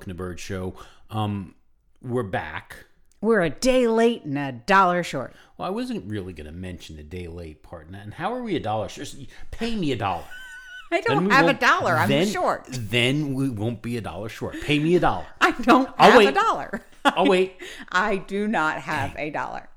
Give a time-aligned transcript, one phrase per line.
[0.00, 0.74] Hello, and welcome the Bloke and the Bird Show.
[1.10, 1.54] Um,
[2.02, 2.86] we're back.
[3.20, 5.34] We're a day late and a dollar short.
[5.58, 7.88] Well, I wasn't really going to mention the day late part.
[7.88, 9.14] And how are we a dollar short?
[9.50, 10.24] Pay me a dollar.
[10.92, 11.96] I don't have a dollar.
[11.96, 12.66] I'm then- short.
[12.70, 14.60] Then we won't be a dollar short.
[14.62, 15.26] Pay me a dollar.
[15.40, 16.28] I don't I'll have wait.
[16.28, 16.80] a dollar.
[17.04, 17.56] I'll wait.
[17.92, 19.68] I do not have a dollar.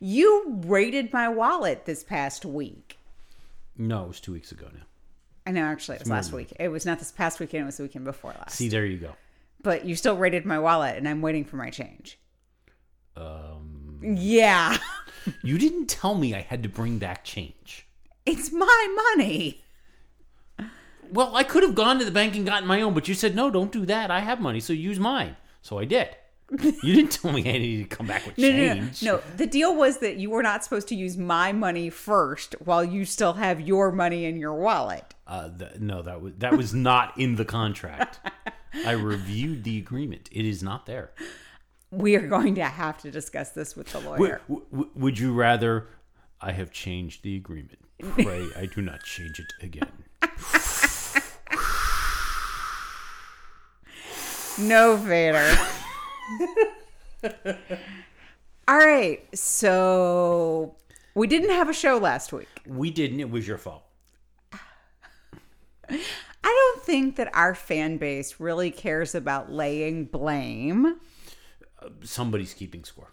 [0.00, 2.98] You raided my wallet this past week.
[3.76, 4.82] No, it was two weeks ago now.
[5.46, 6.52] I know, actually, it was last week.
[6.60, 7.62] It was not this past weekend.
[7.62, 8.54] It was the weekend before last.
[8.54, 9.12] See, there you go.
[9.62, 12.18] But you still raided my wallet, and I'm waiting for my change.
[13.16, 14.76] Um, Yeah,
[15.42, 17.86] you didn't tell me I had to bring back change.
[18.26, 19.62] it's my money.
[21.12, 23.34] Well, I could have gone to the bank and gotten my own, but you said
[23.34, 24.10] no, don't do that.
[24.10, 25.36] I have money, so use mine.
[25.60, 26.08] So I did.
[26.50, 29.20] You didn't tell me I needed to come back with No, no, no, no.
[29.36, 33.04] The deal was that you were not supposed to use my money first while you
[33.06, 35.14] still have your money in your wallet.
[35.26, 38.20] Uh, th- no, that was that was not in the contract.
[38.86, 40.28] I reviewed the agreement.
[40.32, 41.12] It is not there.
[41.90, 44.40] We are going to have to discuss this with the lawyer.
[44.48, 45.88] w- w- would you rather
[46.40, 47.78] I have changed the agreement?
[48.00, 49.92] Pray I do not change it again.
[54.58, 55.56] No, Vader.
[58.68, 59.20] All right.
[59.36, 60.76] So
[61.14, 62.48] we didn't have a show last week.
[62.66, 63.20] We didn't.
[63.20, 63.82] It was your fault.
[66.44, 70.96] I don't think that our fan base really cares about laying blame.
[72.02, 73.10] Somebody's keeping score.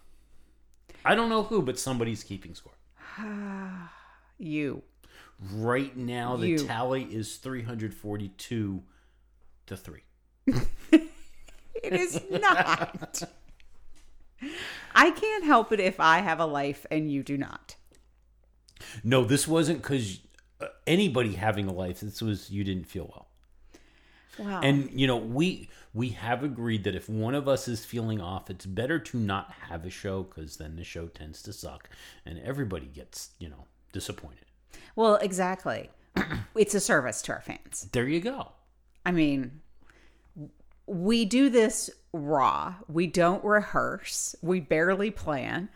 [1.06, 2.74] I don't know who, but somebody's keeping score.
[4.42, 4.84] You.
[5.54, 6.58] Right now, the You.
[6.60, 8.84] tally is 342
[9.68, 10.02] to 3.
[11.82, 13.24] It is not.
[14.94, 17.76] I can't help it if I have a life and you do not.
[19.04, 20.20] No, this wasn't because
[20.60, 22.02] uh, anybody having a life.
[22.02, 23.29] This was you didn't feel well.
[24.40, 24.62] Wow.
[24.64, 28.50] And you know, we we have agreed that if one of us is feeling off,
[28.50, 31.90] it's better to not have a show because then the show tends to suck
[32.26, 34.46] and everybody gets you know disappointed.
[34.96, 35.90] well, exactly.
[36.56, 37.88] it's a service to our fans.
[37.92, 38.54] There you go.
[39.06, 39.62] I mean,
[40.86, 42.76] we do this raw.
[42.88, 44.36] We don't rehearse.
[44.42, 45.70] We barely plan.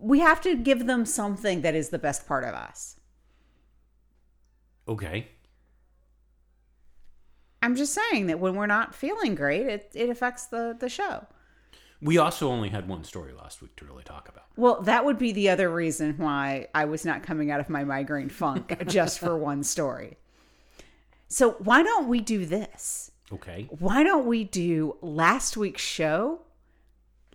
[0.00, 2.96] We have to give them something that is the best part of us.
[4.88, 5.28] Okay.
[7.62, 11.26] I'm just saying that when we're not feeling great, it, it affects the, the show.
[12.02, 14.44] We also only had one story last week to really talk about.
[14.56, 17.84] Well, that would be the other reason why I was not coming out of my
[17.84, 20.18] migraine funk just for one story.
[21.28, 23.10] So, why don't we do this?
[23.32, 23.66] Okay.
[23.70, 26.42] Why don't we do last week's show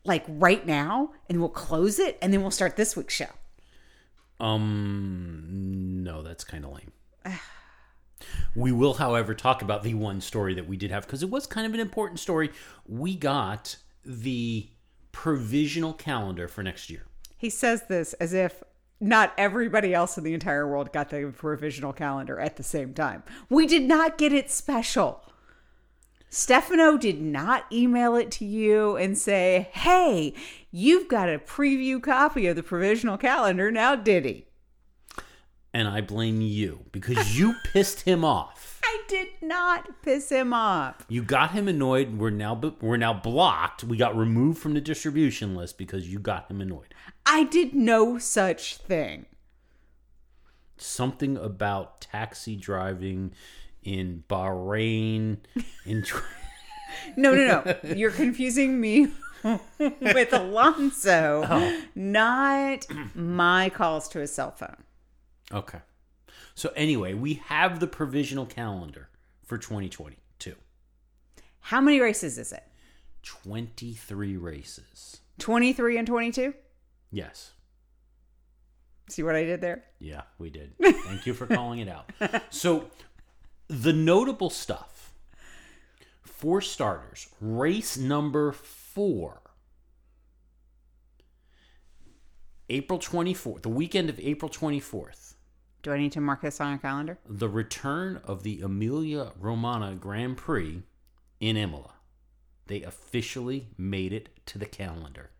[0.03, 3.29] like right now and we'll close it and then we'll start this week's show?
[4.39, 6.03] Um.
[6.03, 6.91] No, that's kind of lame.
[8.55, 11.47] we will, however, talk about the one story that we did have because it was
[11.47, 12.51] kind of an important story.
[12.87, 14.69] We got the
[15.11, 17.05] provisional calendar for next year.
[17.37, 18.63] He says this as if
[18.99, 23.23] not everybody else in the entire world got the provisional calendar at the same time.
[23.49, 25.23] We did not get it special.
[26.29, 30.33] Stefano did not email it to you and say, hey,
[30.71, 34.45] you've got a preview copy of the provisional calendar now, did he?
[35.73, 38.79] And I blame you because you pissed him off.
[38.83, 41.05] I did not piss him off.
[41.07, 42.07] You got him annoyed.
[42.07, 43.83] And We're now we're now blocked.
[43.83, 46.93] We got removed from the distribution list because you got him annoyed.
[47.25, 49.27] I did no such thing.
[50.77, 53.33] Something about taxi driving
[53.83, 55.37] in Bahrain
[55.85, 56.03] in
[57.15, 57.93] No, no, no.
[57.95, 59.07] You're confusing me
[59.79, 61.81] with Alonso, oh.
[61.95, 64.77] not my calls to his cell phone.
[65.53, 65.79] Okay.
[66.55, 69.09] So anyway, we have the provisional calendar
[69.45, 70.55] for 2022.
[71.59, 72.63] How many races is it?
[73.23, 75.21] 23 races.
[75.39, 76.53] 23 and 22?
[77.11, 77.51] Yes.
[79.09, 79.83] See what I did there?
[79.99, 80.73] Yeah, we did.
[80.81, 82.09] Thank you for calling it out.
[82.49, 82.89] So,
[83.67, 85.13] the notable stuff
[86.23, 89.41] for starters, race number four,
[92.69, 95.35] April 24th, the weekend of April 24th,
[95.83, 97.17] Do I need to mark this on a calendar?
[97.27, 100.83] the return of the Emilia Romagna Grand Prix
[101.39, 101.93] in Imola.
[102.67, 105.31] They officially made it to the calendar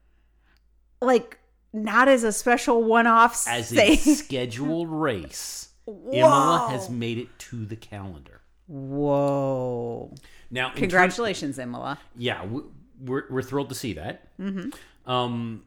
[1.01, 1.39] Like,
[1.73, 5.69] not as a special one off as a scheduled race.
[5.87, 8.41] Imola has made it to the calendar.
[8.67, 10.13] Whoa.
[10.49, 11.99] Now, in terms- Congratulations, Imola.
[12.17, 14.27] yeah, we're we're thrilled to see that.
[14.39, 15.09] Mm-hmm.
[15.09, 15.63] Um,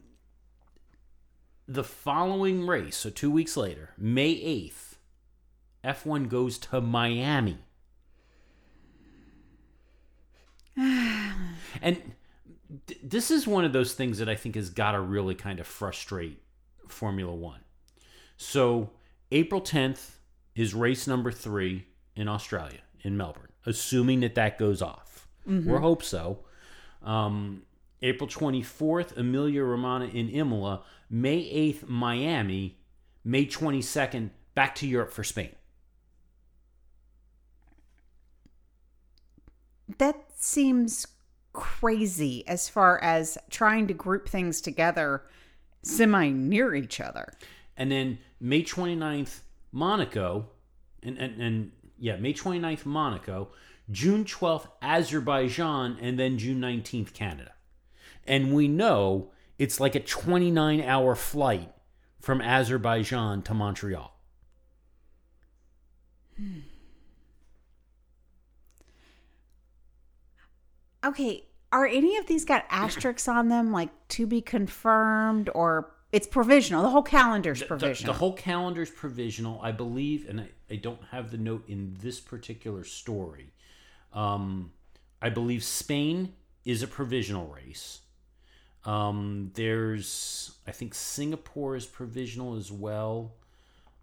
[1.67, 4.99] the following race, so two weeks later, May eighth,
[5.83, 7.59] F one goes to Miami.
[11.83, 12.01] And
[12.87, 15.59] th- this is one of those things that I think has got to really kind
[15.61, 16.41] of frustrate
[16.89, 17.61] Formula One.
[18.37, 18.91] So,
[19.33, 20.13] April 10th
[20.55, 25.27] is race number three in Australia, in Melbourne, assuming that that goes off.
[25.67, 26.39] We hope so.
[27.03, 27.63] Um,
[28.03, 30.83] April 24th, Emilia Romagna in Imola.
[31.15, 32.77] May 8th, Miami.
[33.23, 35.51] May 22nd, back to Europe for Spain.
[39.99, 41.07] That seems
[41.53, 45.23] crazy as far as trying to group things together
[45.85, 47.33] semi near each other.
[47.77, 49.39] And then May 29th,
[49.71, 50.49] Monaco.
[51.05, 53.51] And, and, and yeah, May 29th, Monaco.
[53.89, 55.97] June 12th, Azerbaijan.
[56.01, 57.53] And then June 19th, Canada.
[58.27, 61.71] And we know it's like a 29 hour flight
[62.21, 64.13] from Azerbaijan to Montreal.
[71.05, 76.27] Okay, are any of these got asterisks on them, like to be confirmed, or it's
[76.27, 76.83] provisional?
[76.83, 78.13] The whole calendar's The- provisional.
[78.13, 82.21] The, whole calendar's provisional, I believe, and I, I don't have the note in this
[82.21, 83.53] particular story.
[84.13, 84.73] Um,
[85.21, 86.33] I believe Spain
[86.65, 88.01] is a provisional race.
[88.85, 93.33] Um, there's, I think Singapore is provisional as well.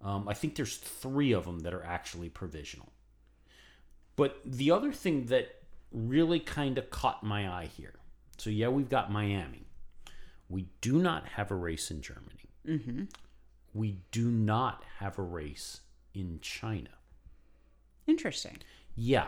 [0.03, 2.91] Um, I think there's three of them that are actually provisional.
[4.15, 5.61] But the other thing that
[5.91, 7.93] really kind of caught my eye here
[8.41, 9.67] so, yeah, we've got Miami.
[10.49, 12.49] We do not have a race in Germany.
[13.71, 15.81] We do not have a race
[16.15, 16.89] in China.
[18.07, 18.57] Interesting.
[18.95, 19.27] Yeah.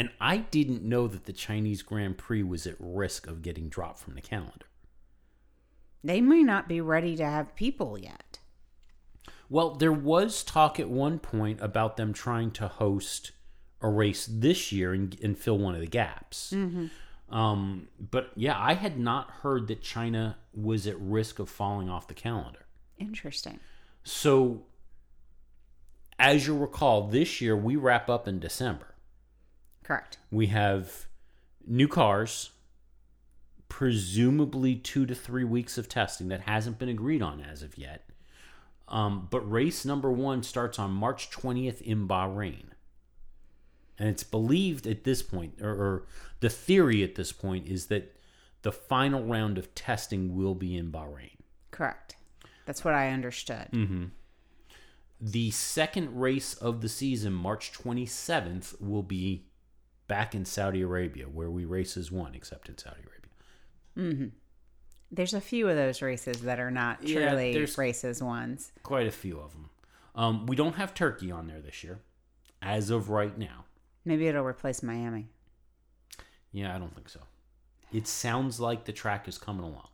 [0.00, 3.98] And I didn't know that the Chinese Grand Prix was at risk of getting dropped
[3.98, 4.64] from the calendar.
[6.02, 8.38] They may not be ready to have people yet.
[9.50, 13.32] Well, there was talk at one point about them trying to host
[13.82, 16.54] a race this year and, and fill one of the gaps.
[17.28, 22.08] Um, but yeah, I had not heard that China was at risk of falling off
[22.08, 22.64] the calendar.
[22.98, 23.60] Interesting.
[24.02, 24.62] So,
[26.18, 28.89] as you'll recall, this year we wrap up in December.
[29.90, 30.18] Correct.
[30.30, 31.06] We have
[31.66, 32.50] new cars,
[33.68, 38.08] presumably two to three weeks of testing that hasn't been agreed on as of yet.
[38.86, 42.66] Um, but race number one starts on March 20th in Bahrain.
[43.98, 46.06] And it's believed at this point, or, or
[46.38, 48.16] the theory at this point, is that
[48.62, 51.34] the final round of testing will be in Bahrain.
[51.72, 52.14] Correct.
[52.64, 53.66] That's what I understood.
[55.20, 59.46] The second race of the season, March 27th, will be
[60.10, 62.98] back in Saudi Arabia, where we race as one, except in Saudi
[63.96, 64.30] Arabia.
[65.12, 68.72] There's a few of those races that are not truly there's- races ones.
[68.82, 69.70] Quite a few of them.
[70.16, 72.00] Um, we don't have Turkey on there this year,
[72.60, 73.66] as of right now.
[74.04, 75.28] Maybe it'll replace Miami.
[76.50, 77.20] Yeah, I don't think so.
[77.92, 79.90] It sounds like the track is coming along.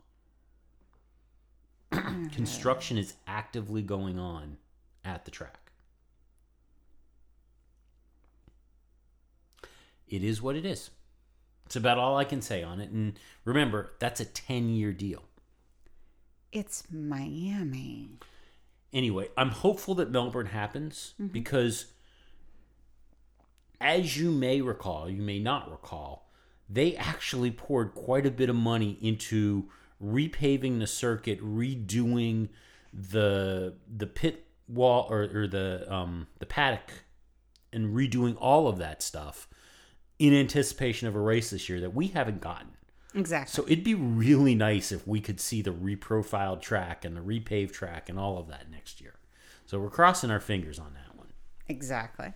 [2.31, 4.57] Construction is actively going on
[5.05, 5.66] at the track.
[10.07, 10.89] It is what it is.
[11.65, 12.91] It's about all I can say on it.
[12.91, 15.23] And remember, that's a 10 year deal.
[16.51, 18.11] It's Miami.
[18.93, 21.87] Anyway, I'm hopeful that Melbourne happens because,
[23.81, 26.31] as you may recall, you may not recall,
[26.69, 29.65] they actually poured quite a bit of money into
[30.01, 32.47] repaving the circuit, redoing
[32.93, 37.03] the the pit wall or, or the um, the paddock,
[37.73, 39.46] and redoing all of that stuff
[40.19, 42.69] in anticipation of a race this year that we haven't gotten.
[43.13, 43.51] Exactly.
[43.51, 47.71] So it'd be really nice if we could see the reprofiled track and the repaved
[47.71, 49.15] track and all of that next year.
[49.65, 51.27] So we're crossing our fingers on that one.
[51.67, 52.33] exactly.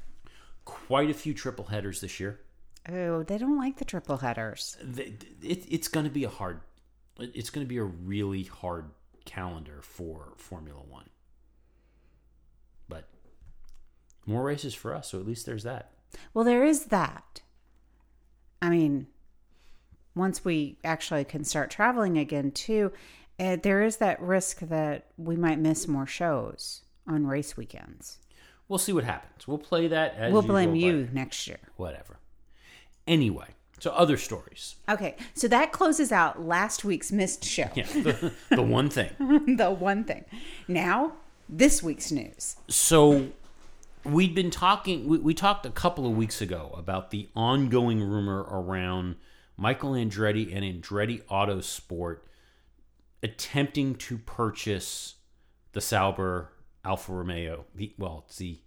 [0.65, 2.39] Quite a few triple headers this year.
[2.89, 4.77] Oh, they don't like the triple headers.
[5.41, 6.61] It's going to be a hard,
[7.19, 8.85] it's going to be a really hard
[9.25, 11.09] calendar for Formula One.
[12.89, 13.07] But
[14.25, 15.91] more races for us, so at least there's that.
[16.33, 17.41] Well, there is that.
[18.61, 19.07] I mean,
[20.15, 22.91] once we actually can start traveling again, too,
[23.39, 28.19] uh, there is that risk that we might miss more shows on race weekends.
[28.67, 29.47] We'll see what happens.
[29.47, 31.59] We'll play that as we'll blame usual, you next year.
[31.75, 32.19] Whatever.
[33.07, 33.47] Anyway,
[33.79, 34.75] so other stories.
[34.87, 37.69] Okay, so that closes out last week's missed show.
[37.75, 39.09] Yeah, the, the one thing.
[39.57, 40.23] the one thing.
[40.67, 41.13] Now,
[41.49, 42.55] this week's news.
[42.67, 43.29] So
[44.03, 48.41] we'd been talking we, we talked a couple of weeks ago about the ongoing rumor
[48.49, 49.15] around
[49.57, 52.19] Michael Andretti and Andretti Autosport
[53.23, 55.15] attempting to purchase
[55.73, 56.51] the Sauber
[56.83, 58.59] Alfa Romeo the well it's the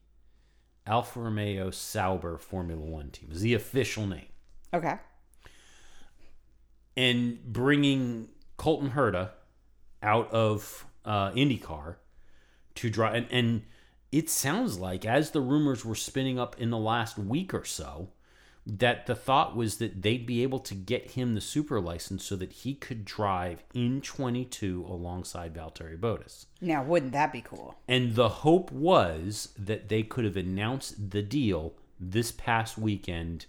[0.87, 4.27] Alfa Romeo Sauber Formula 1 team is the official name
[4.73, 4.95] Okay.
[6.97, 9.31] and bringing Colton Herta
[10.03, 11.97] out of uh, IndyCar
[12.77, 13.15] to drive.
[13.15, 13.63] And, and
[14.15, 18.11] it sounds like, as the rumors were spinning up in the last week or so,
[18.65, 22.37] that the thought was that they'd be able to get him the super license so
[22.37, 26.47] that he could drive in 22 alongside Valtteri Bottas.
[26.61, 27.75] Now, wouldn't that be cool?
[27.89, 33.47] And the hope was that they could have announced the deal this past weekend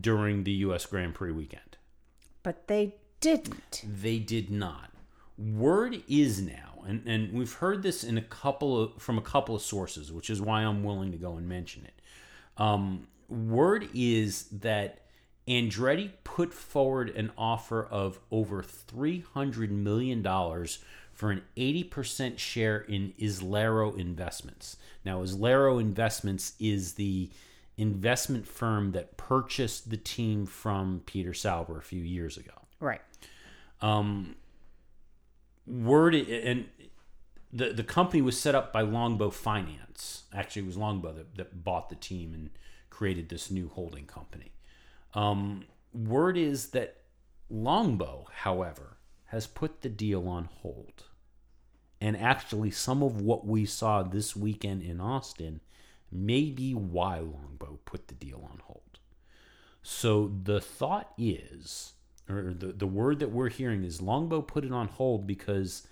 [0.00, 1.78] during the US Grand Prix weekend.
[2.44, 3.82] But they didn't.
[3.84, 4.92] They did not.
[5.38, 9.54] Word is now, and, and we've heard this in a couple of from a couple
[9.54, 12.00] of sources, which is why I'm willing to go and mention it.
[12.56, 15.00] Um, word is that
[15.46, 20.22] Andretti put forward an offer of over $300 million
[21.12, 24.76] for an 80% share in Islero Investments.
[25.04, 27.30] Now, Islero Investments is the
[27.76, 33.00] investment firm that purchased the team from Peter Sauber a few years ago Right.
[35.66, 36.66] Word and
[37.52, 40.24] the the company was set up by Longbow Finance.
[40.32, 42.50] Actually, it was Longbow that, that bought the team and
[42.90, 44.52] created this new holding company.
[45.14, 47.02] Um, word is that
[47.48, 51.04] Longbow, however, has put the deal on hold.
[52.00, 55.60] And actually, some of what we saw this weekend in Austin
[56.12, 58.98] may be why Longbow put the deal on hold.
[59.82, 61.94] So the thought is,
[62.28, 65.86] or the, the word that we're hearing is Longbow put it on hold because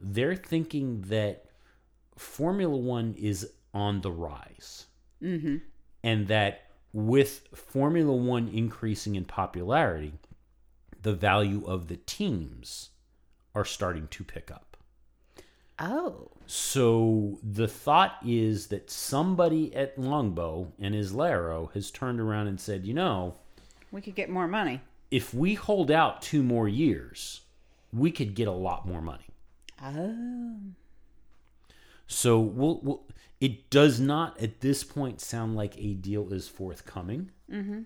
[0.00, 1.46] they're thinking that
[2.16, 4.86] Formula One is on the rise.
[5.22, 5.56] Mm-hmm.
[6.02, 10.14] And that with Formula One increasing in popularity,
[11.02, 12.90] the value of the teams
[13.54, 14.76] are starting to pick up.
[15.78, 16.30] Oh.
[16.46, 22.86] So the thought is that somebody at Longbow and Islero has turned around and said,
[22.86, 23.34] you know,
[23.92, 24.80] We could get more money.
[25.10, 27.42] If we hold out two more years,
[27.92, 29.26] we could get a lot more money.
[29.82, 30.56] Oh.
[32.06, 33.06] So we'll, we'll
[33.40, 37.30] it does not at this point sound like a deal is forthcoming.
[37.50, 37.82] Mm-hmm.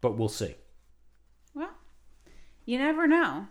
[0.00, 0.56] But we'll see.
[1.54, 1.70] Well,
[2.64, 3.46] you never know.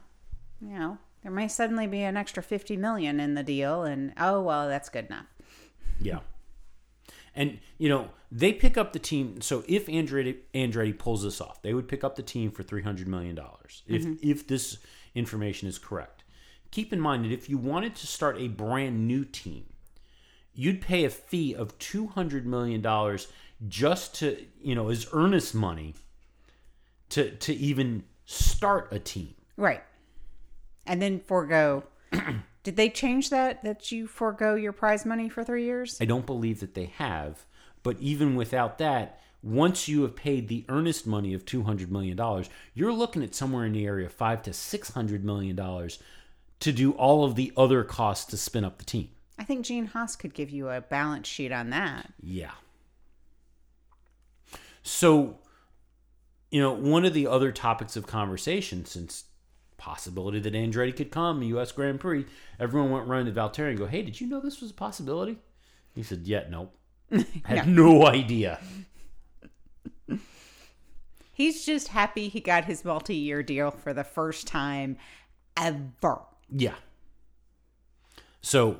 [0.62, 4.42] You know, there may suddenly be an extra 50 million in the deal and oh
[4.42, 5.28] well, that's good enough.
[6.00, 6.20] Yeah.
[7.36, 9.40] And you know they pick up the team.
[9.40, 12.82] So if Andretti Andretti pulls this off, they would pick up the team for three
[12.82, 13.84] hundred million dollars.
[13.88, 14.30] If mm-hmm.
[14.30, 14.78] if this
[15.16, 16.26] information is correct,
[16.70, 19.66] keep in mind that if you wanted to start a brand new team,
[20.54, 23.30] you'd pay a fee of two hundred million dollars
[23.70, 25.96] just to you know as earnest money
[27.10, 29.34] to to even start a team.
[29.56, 29.84] Right.
[30.86, 31.86] And then forego.
[32.64, 36.00] Did they change that that you forego your prize money for 3 years?
[36.02, 37.46] I don't believe that they have.
[37.86, 42.18] But even without that, once you have paid the earnest money of two hundred million
[42.18, 46.00] dollars, you're looking at somewhere in the area of five to six hundred million dollars
[46.62, 49.10] to do all of the other costs to spin up the team.
[49.38, 52.12] I think Gene Haas could give you a balance sheet on that.
[52.24, 52.54] Yeah.
[54.82, 55.38] So,
[56.50, 59.26] you know, one of the other topics of conversation since
[59.78, 61.72] possibility that Andretti could come U.S.
[61.72, 62.26] Grand Prix,
[62.60, 65.38] everyone went running to Valtteri and go, "Hey, did you know this was a possibility?"
[65.94, 66.76] He said, "Yeah, nope,
[67.44, 68.60] had no idea."
[71.36, 74.96] He's just happy he got his multi-year deal for the first time
[75.58, 76.22] ever.
[76.50, 76.76] Yeah.
[78.42, 78.80] So,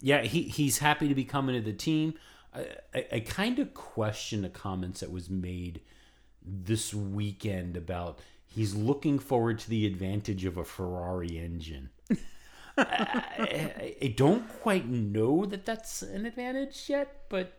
[0.00, 2.14] yeah, he he's happy to be coming to the team.
[2.52, 5.82] I, I, I kind of question the comments that was made
[6.44, 11.90] this weekend about he's looking forward to the advantage of a Ferrari engine.
[12.76, 17.52] I, I, don't quite know that that's an advantage yet, but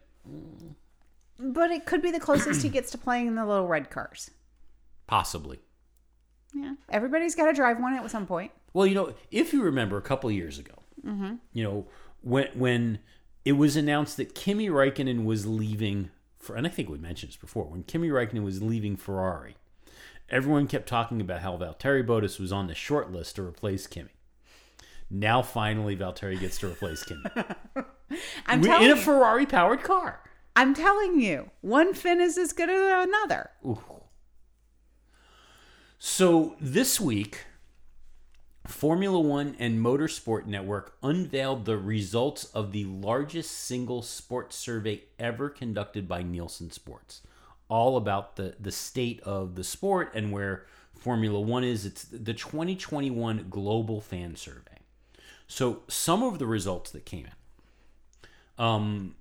[1.39, 4.31] But it could be the closest he gets to playing in the little red cars.
[5.07, 5.59] possibly.
[6.53, 6.73] Yeah.
[6.89, 8.51] Everybody's got to drive one at some point.
[8.73, 10.73] Well, you know, if you remember a couple of years ago,
[11.53, 11.87] you know,
[12.21, 12.99] when when
[13.43, 17.37] it was announced that Kimi Raikkonen was leaving for, and I think we mentioned this
[17.37, 19.55] before, when Kimi Raikkonen was leaving Ferrari,
[20.29, 24.09] everyone kept talking about how Valtteri Bottas was on the short list to replace Kimi.
[25.17, 27.23] Now, finally, Valtteri gets to replace Kimi
[28.47, 28.97] I'm in telling a.
[28.97, 30.19] Ferrari powered car.
[30.57, 31.51] I'm telling you.
[31.61, 33.51] One fin is as good as another.
[35.97, 37.45] So this week,
[38.67, 45.49] Formula One and Motorsport Network unveiled the results of the largest single sports survey ever
[45.49, 47.21] conducted by Nielsen Sports,
[47.69, 51.85] all about the, the state of the sport and where Formula One is.
[51.85, 54.74] It's the 2021 Global Fan Survey.
[55.47, 59.15] So some of the results that came in, um,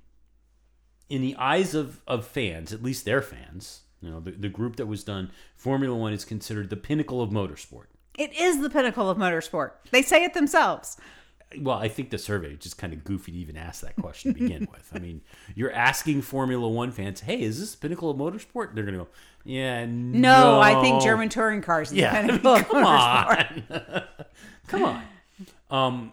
[1.08, 4.76] in the eyes of, of fans, at least their fans, You know, the, the group
[4.76, 7.86] that was done, Formula One is considered the pinnacle of motorsport.
[8.18, 9.72] It is the pinnacle of motorsport.
[9.90, 10.96] They say it themselves.
[11.60, 14.34] Well, I think the survey is just kind of goofy to even ask that question
[14.34, 14.90] to begin with.
[14.94, 15.20] I mean,
[15.54, 19.04] you're asking Formula One fans, "Hey, is this the pinnacle of motorsport?" They're going to
[19.04, 19.08] go,
[19.44, 21.92] "Yeah, no, No, I think German touring cars.
[21.92, 23.70] Is Yeah, the pinnacle of come motorsport.
[23.70, 24.02] on,
[24.66, 25.02] come on."
[25.74, 26.12] Um,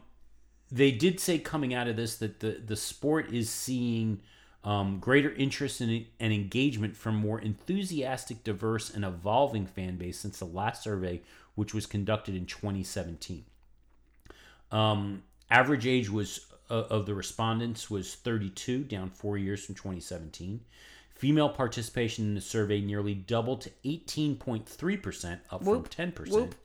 [0.71, 4.21] they did say coming out of this that the the sport is seeing
[4.63, 10.39] um, greater interest in, and engagement from more enthusiastic, diverse, and evolving fan base since
[10.39, 11.21] the last survey,
[11.55, 13.43] which was conducted in 2017.
[14.71, 20.61] Um, average age was uh, of the respondents was 32, down four years from 2017.
[21.13, 26.29] Female participation in the survey nearly doubled to 18.3%, up Whoop, from 10%.
[26.31, 26.55] whoop.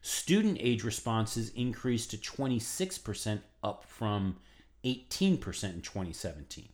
[0.00, 4.36] Student age responses increased to 26%, up from
[4.84, 5.38] 18% in
[5.80, 6.68] 2017.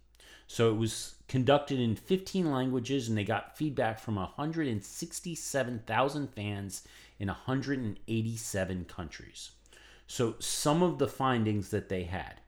[0.46, 6.86] So it was conducted in 15 languages, and they got feedback from 167,000 fans
[7.18, 9.52] in 187 countries.
[10.06, 12.42] So some of the findings that they had,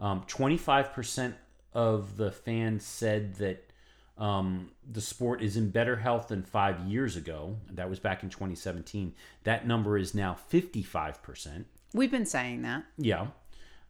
[0.00, 1.34] um, 25%
[1.74, 3.70] of the fans said that
[4.16, 7.56] um, the sport is in better health than five years ago.
[7.70, 9.14] That was back in 2017.
[9.42, 11.64] That number is now 55%.
[11.92, 12.84] We've been saying that.
[12.96, 13.28] Yeah.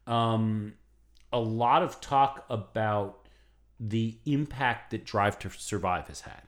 [0.07, 0.75] Um,
[1.33, 3.29] a lot of talk about
[3.81, 6.43] the impact that Drive to Survive has had,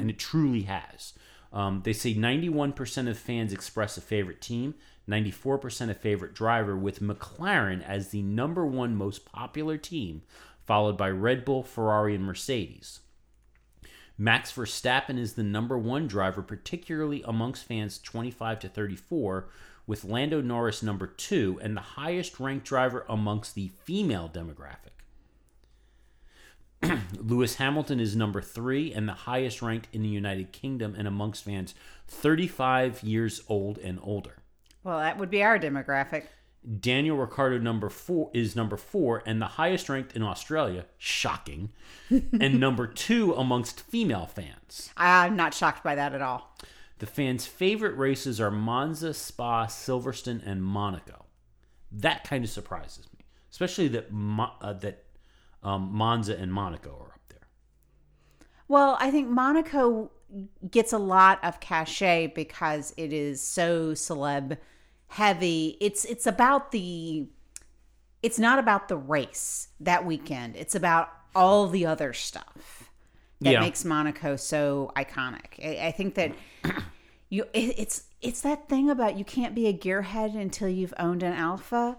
[0.00, 1.14] and it truly has.
[1.52, 4.74] Um, they say 91% of fans express a favorite team,
[5.08, 10.22] 94% a favorite driver, with McLaren as the number one most popular team,
[10.66, 13.00] followed by Red Bull, Ferrari, and Mercedes.
[14.22, 19.48] Max Verstappen is the number one driver, particularly amongst fans 25 to 34,
[19.84, 24.92] with Lando Norris number two and the highest ranked driver amongst the female demographic.
[27.18, 31.42] Lewis Hamilton is number three and the highest ranked in the United Kingdom and amongst
[31.42, 31.74] fans
[32.06, 34.36] 35 years old and older.
[34.84, 36.26] Well, that would be our demographic.
[36.80, 41.70] Daniel Ricciardo number four is number four and the highest ranked in Australia, shocking,
[42.10, 44.90] and number two amongst female fans.
[44.96, 46.56] I'm not shocked by that at all.
[46.98, 51.24] The fans' favorite races are Monza, Spa, Silverstone, and Monaco.
[51.90, 55.04] That kind of surprises me, especially that Mo- uh, that
[55.64, 57.48] um, Monza and Monaco are up there.
[58.68, 60.12] Well, I think Monaco
[60.70, 64.58] gets a lot of cachet because it is so celeb
[65.12, 65.76] heavy.
[65.80, 67.26] It's it's about the
[68.22, 70.56] it's not about the race that weekend.
[70.56, 72.90] It's about all the other stuff
[73.40, 73.60] that Yeah.
[73.60, 75.58] makes Monaco so iconic.
[75.64, 76.32] I, I think that
[77.28, 81.22] you it, it's it's that thing about you can't be a gearhead until you've owned
[81.22, 81.96] an Alfa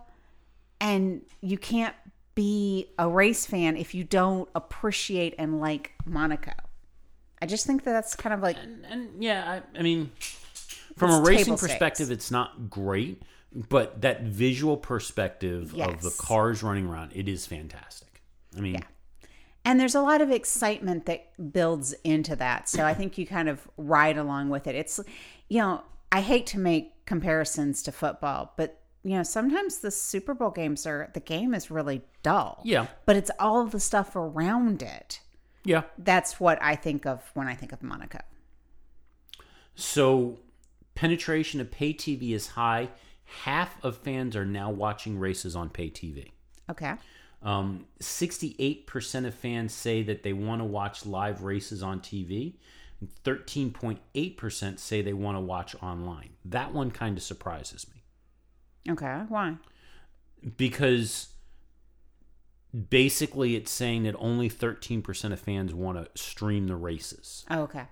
[0.80, 1.96] and you can't
[2.36, 6.54] be a race fan if you don't appreciate and like Monaco.
[7.42, 10.12] I just think that that's kind of like And, and yeah, I, I mean,
[10.98, 11.62] from It's a racing stakes.
[11.74, 13.24] perspective, it's not great,
[13.70, 18.22] but that visual perspective of the cars running around, it is fantastic.
[18.58, 18.84] I mean,
[19.66, 22.68] and there's a lot of excitement that builds into that.
[22.70, 24.76] So I think you kind of ride along with it.
[24.76, 25.00] It's
[25.50, 30.34] you know, I hate to make comparisons to football, but you know, sometimes the Super
[30.34, 32.62] Bowl games are the game is really dull.
[32.64, 32.88] Yeah.
[33.06, 35.20] But it's all the stuff around it.
[35.66, 35.84] yeah.
[35.98, 38.20] That's what I think of when I think of Monaco.
[39.76, 40.40] So
[40.96, 42.90] penetration of pay TV is high.
[43.44, 46.32] Half of fans are now watching races on pay TV.
[46.70, 46.94] Okay.
[47.42, 52.56] Um, 68% of fans say that they want to watch live races on TV.
[53.26, 56.30] 13.8% say they want to watch online.
[56.46, 59.24] That one kind of surprises me Okay.
[59.28, 59.58] Why?
[60.58, 61.30] because
[62.90, 67.46] basically it's saying that only 13% of fans want to stream the races.
[67.50, 67.86] Oh, okay.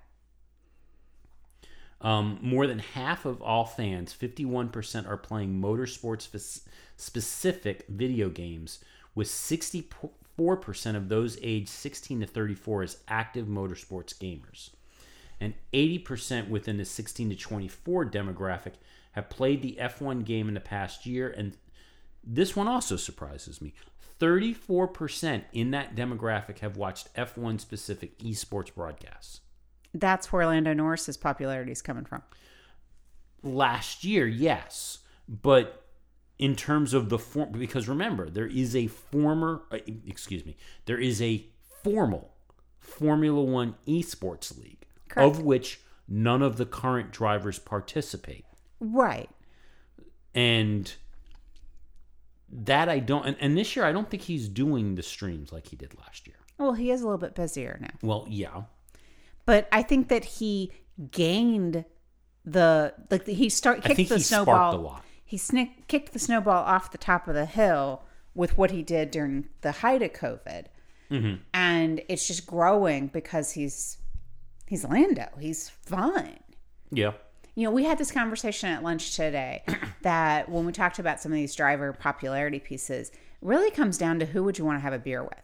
[2.01, 8.79] Um, more than half of all fans, 51%, are playing motorsports spec- specific video games,
[9.13, 14.71] with 64% of those aged 16 to 34 as active motorsports gamers.
[15.39, 18.73] And 80% within the 16 to 24 demographic
[19.13, 21.29] have played the F1 game in the past year.
[21.29, 21.57] And
[22.23, 23.73] this one also surprises me
[24.19, 29.41] 34% in that demographic have watched F1 specific esports broadcasts.
[29.93, 32.21] That's where Lando Norris's popularity is coming from.
[33.43, 35.86] last year, yes, but
[36.38, 40.99] in terms of the form, because remember, there is a former, uh, excuse me, there
[40.99, 41.45] is a
[41.84, 42.34] formal
[42.80, 45.36] Formula One esports league, Correct.
[45.38, 48.45] of which none of the current drivers participate,
[48.80, 49.30] Right.
[50.34, 50.93] and
[52.49, 55.67] that I don't, and, and this year I don't think he's doing the streams like
[55.67, 56.36] he did last year.
[56.58, 57.89] Well, he is a little bit busier now.
[58.01, 58.63] Well, yeah,
[59.51, 60.71] but I think that he
[61.11, 61.83] gained
[62.45, 65.01] the like he start kicked the he snowball.
[65.25, 69.11] He snick, kicked the snowball off the top of the hill with what he did
[69.11, 70.67] during the height of COVID,
[71.11, 71.35] Mm-hmm.
[71.53, 73.97] and it's just growing because he's
[74.67, 75.27] he's Lando.
[75.37, 76.37] He's fun.
[76.89, 77.11] Yeah.
[77.55, 79.63] You know, we had this conversation at lunch today
[80.03, 83.11] that when we talked about some of these driver popularity pieces,
[83.41, 85.43] really comes down to who would you want to have a beer with?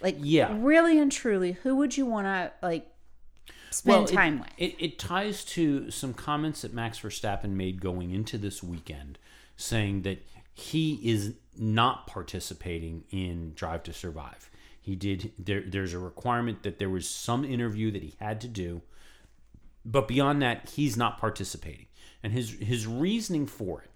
[0.00, 0.54] Like, Yeah.
[0.60, 2.86] really and truly, who would you want to like
[3.70, 4.48] spend it- time with?
[4.56, 9.18] It, it ties to some comments that Max Verstappen made going into this weekend,
[9.56, 14.50] saying that he is not participating in Drive to Survive.
[14.80, 15.32] He did.
[15.38, 18.82] There, there's a requirement that there was some interview that he had to do,
[19.84, 21.86] but beyond that, he's not participating.
[22.22, 23.90] And his his reasoning for it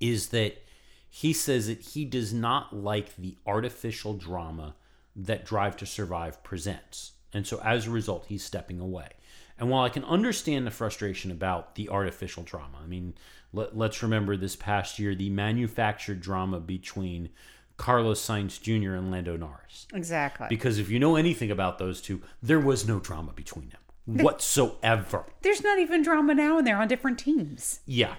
[0.00, 0.62] is that
[1.08, 4.74] he says that he does not like the artificial drama
[5.14, 7.12] that Drive to Survive presents.
[7.32, 9.08] And so as a result, he's stepping away.
[9.58, 13.14] And while I can understand the frustration about the artificial drama, I mean,
[13.52, 17.30] let, let's remember this past year the manufactured drama between
[17.76, 18.94] Carlos Sainz Jr.
[18.94, 19.86] and Lando Norris.
[19.92, 20.46] Exactly.
[20.48, 25.26] Because if you know anything about those two, there was no drama between them whatsoever.
[25.42, 27.80] There's not even drama now, and they're on different teams.
[27.86, 28.14] Yeah.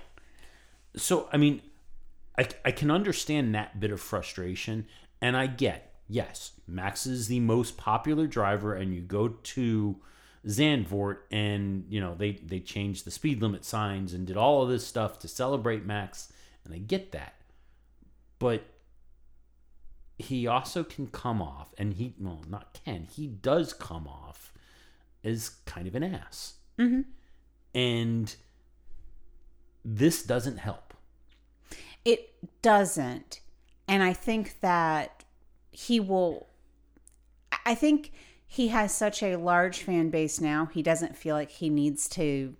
[0.95, 1.61] So, I mean,
[2.37, 4.87] I, I can understand that bit of frustration.
[5.21, 9.95] And I get, yes, Max is the most popular driver, and you go to
[10.45, 14.69] Zandvoort and, you know, they, they changed the speed limit signs and did all of
[14.69, 16.31] this stuff to celebrate Max.
[16.65, 17.35] And I get that.
[18.39, 18.63] But
[20.17, 24.53] he also can come off, and he, well, not can, he does come off
[25.23, 26.55] as kind of an ass.
[26.77, 27.01] Mm-hmm.
[27.73, 28.35] And
[29.83, 30.93] this doesn't help.
[32.05, 33.39] It doesn't.
[33.87, 35.22] And I think that
[35.73, 36.47] he will.
[37.65, 38.11] I think
[38.45, 42.55] he has such a large fan base now, he doesn't feel like he needs to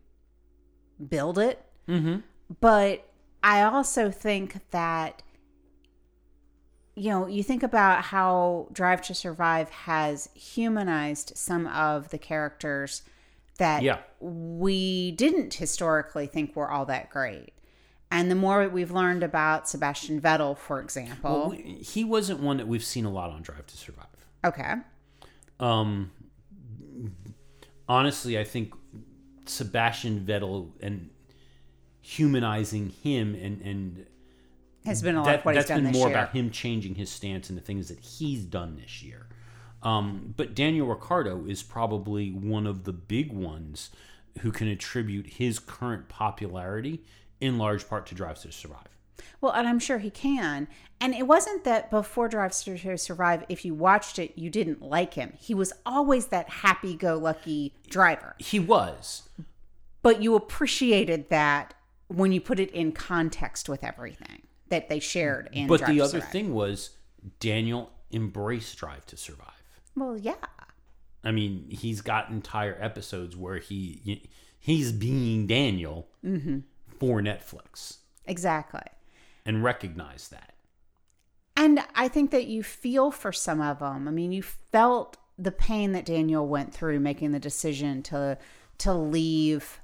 [1.08, 1.63] build it.
[1.88, 2.17] Mm-hmm.
[2.60, 3.08] But
[3.43, 5.21] I also think that,
[6.95, 13.04] you know, you think about how Drive to Survive has humanized some of the characters
[13.58, 13.99] that Yeah.
[14.19, 17.54] we didn't historically think were all that great.
[18.13, 22.67] And the more we've learned about Sebastian Vettel, for example, Well, he wasn't one that
[22.67, 24.06] we've seen a lot on Drive to Survive.
[24.45, 24.76] okay,
[25.60, 26.12] Um,
[27.89, 28.73] honestly, I think
[29.45, 31.10] Sebastian Vettel and
[32.02, 34.06] humanizing him and and
[34.86, 36.17] has been a lot that, of what he's that's done been more year.
[36.17, 39.28] about him changing his stance and the things that he's done this year.
[39.82, 43.89] Um, but Daniel Ricciardo is probably one of the big ones
[44.41, 47.04] who can attribute his current popularity
[47.39, 48.88] in large part to Drive to Survive.
[49.41, 50.67] Well, and I'm sure he can.
[51.02, 55.15] And it wasn't that before Drive to Survive, if you watched it, you didn't like
[55.15, 55.34] him.
[55.38, 58.36] He was always that happy go lucky driver.
[58.39, 59.24] He was,
[60.02, 61.74] But you appreciated that
[62.08, 66.02] when you put it in context with everything that they shared in but Drive the
[66.02, 66.91] other thing was
[67.39, 69.48] Daniel embraced Drive to Survive.
[69.96, 70.36] Well, yeah.
[71.24, 76.60] I mean, he's got entire episodes where he he's being Daniel Mm-hmm.
[76.99, 78.82] For Netflix Exactly.
[79.45, 80.53] and recognize that.
[81.56, 84.08] And I think that you feel for some of them.
[84.08, 88.38] I mean, you felt the pain that Daniel went through making the decision to
[88.79, 89.79] to leave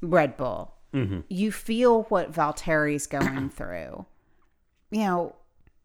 [0.00, 0.74] Red Bull.
[0.92, 1.20] Mm-hmm.
[1.28, 4.06] You feel what Valtteri's going through.
[4.90, 5.36] You know,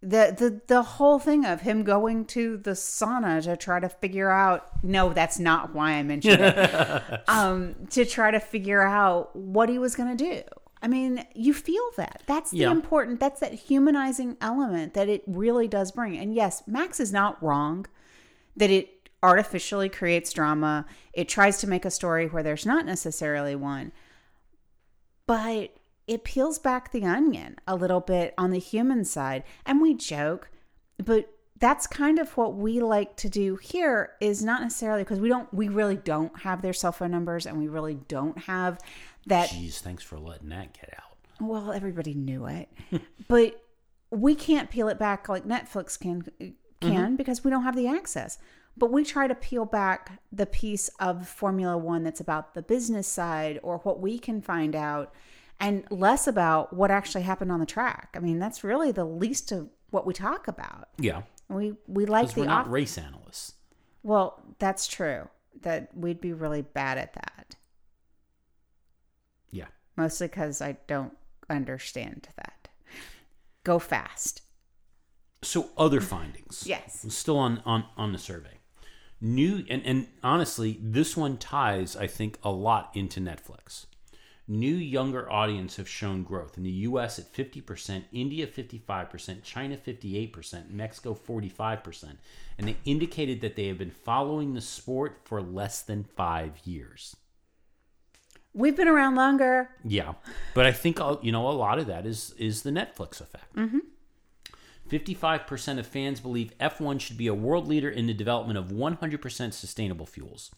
[0.01, 4.29] the the the whole thing of him going to the sauna to try to figure
[4.29, 4.83] out.
[4.83, 7.29] No, that's not why I mentioned it.
[7.29, 10.41] um, to try to figure out what he was going to do.
[10.81, 12.21] I mean, you feel that.
[12.25, 12.71] That's the Yeah.
[12.71, 13.19] important.
[13.19, 16.17] That's that humanizing element that it really does bring.
[16.17, 17.85] And yes, Max is not wrong
[18.55, 20.85] that it artificially creates drama.
[21.11, 23.91] It tries to make a story where there's not necessarily one.
[25.27, 25.75] But
[26.09, 29.43] it peels back the onion a little bit on the human side.
[29.65, 30.49] And we joke,
[30.97, 35.29] but that's kind of what we like to do here is not necessarily because we
[35.29, 38.79] don't we really don't have their cell phone numbers and we really don't have
[39.27, 41.17] that Jeez, thanks for letting that get out.
[41.39, 42.69] well, everybody knew it,
[43.27, 43.61] but
[44.09, 46.23] we can't peel it back like Netflix can
[46.81, 47.15] can mm-hmm.
[47.17, 48.39] because we don't have the access.
[48.77, 53.07] But we try to peel back the piece of Formula One that's about the business
[53.07, 55.13] side or what we can find out,
[55.59, 58.09] and less about what actually happened on the track.
[58.15, 60.89] I mean, that's really the least of what we talk about.
[60.97, 63.53] Yeah, We we like the we're not off- race analysts.
[64.03, 65.27] well, that's true.
[65.61, 67.55] That we'd be really bad at that.
[69.51, 69.65] Yeah,
[69.97, 71.13] mostly because I don't
[71.49, 72.69] understand that.
[73.63, 74.41] Go fast.
[75.41, 76.63] So other findings.
[76.67, 77.05] Yes.
[77.09, 78.59] Still on, on, on the survey.
[79.21, 83.85] New and, and honestly, this one ties, I think, a lot into Netflix.
[84.51, 90.71] New younger audience have shown growth in the US at 50%, India 55%, China 58%,
[90.71, 92.17] Mexico 45%,
[92.57, 97.15] and they indicated that they have been following the sport for less than 5 years.
[98.55, 99.69] We've been around longer.
[99.85, 100.13] Yeah,
[100.55, 103.55] but I think uh, you know a lot of that is is the Netflix effect.
[104.89, 109.53] 55% of fans believe F1 should be a world leader in the development of 100%
[109.53, 110.49] sustainable fuels.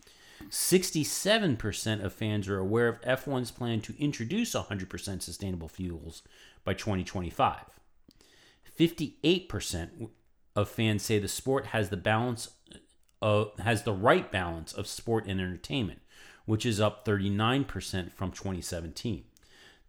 [0.49, 6.23] 67% of fans are aware of F1's plan to introduce 100% sustainable fuels
[6.63, 7.65] by 2025.
[8.77, 10.10] 58%
[10.56, 12.49] of fans say the sport has the balance
[13.21, 16.01] of, has the right balance of sport and entertainment,
[16.45, 19.23] which is up 39% from 2017.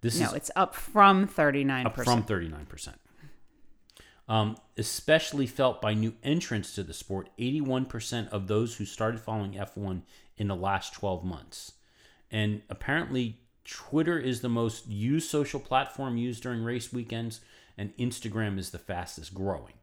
[0.00, 1.86] This No, is it's up from 39%.
[1.86, 2.94] up from 39%.
[4.28, 7.28] Um, especially felt by new entrants to the sport.
[7.38, 10.02] 81% of those who started following F1
[10.42, 11.74] in the last 12 months.
[12.28, 17.40] And apparently, Twitter is the most used social platform used during race weekends,
[17.78, 19.74] and Instagram is the fastest growing.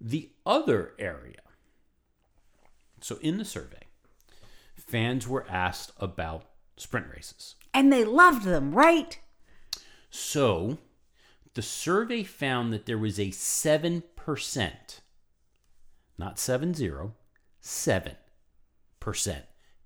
[0.00, 1.42] The other area,
[3.02, 3.82] so in the survey,
[4.74, 6.46] fans were asked about
[6.78, 7.56] sprint races.
[7.74, 9.18] and they loved them, right?
[10.08, 10.78] So,
[11.52, 14.02] the survey found that there was a 7%,
[16.16, 16.90] not 70,
[17.62, 18.16] 7%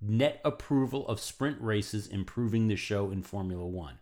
[0.05, 3.99] net approval of sprint races improving the show in Formula One.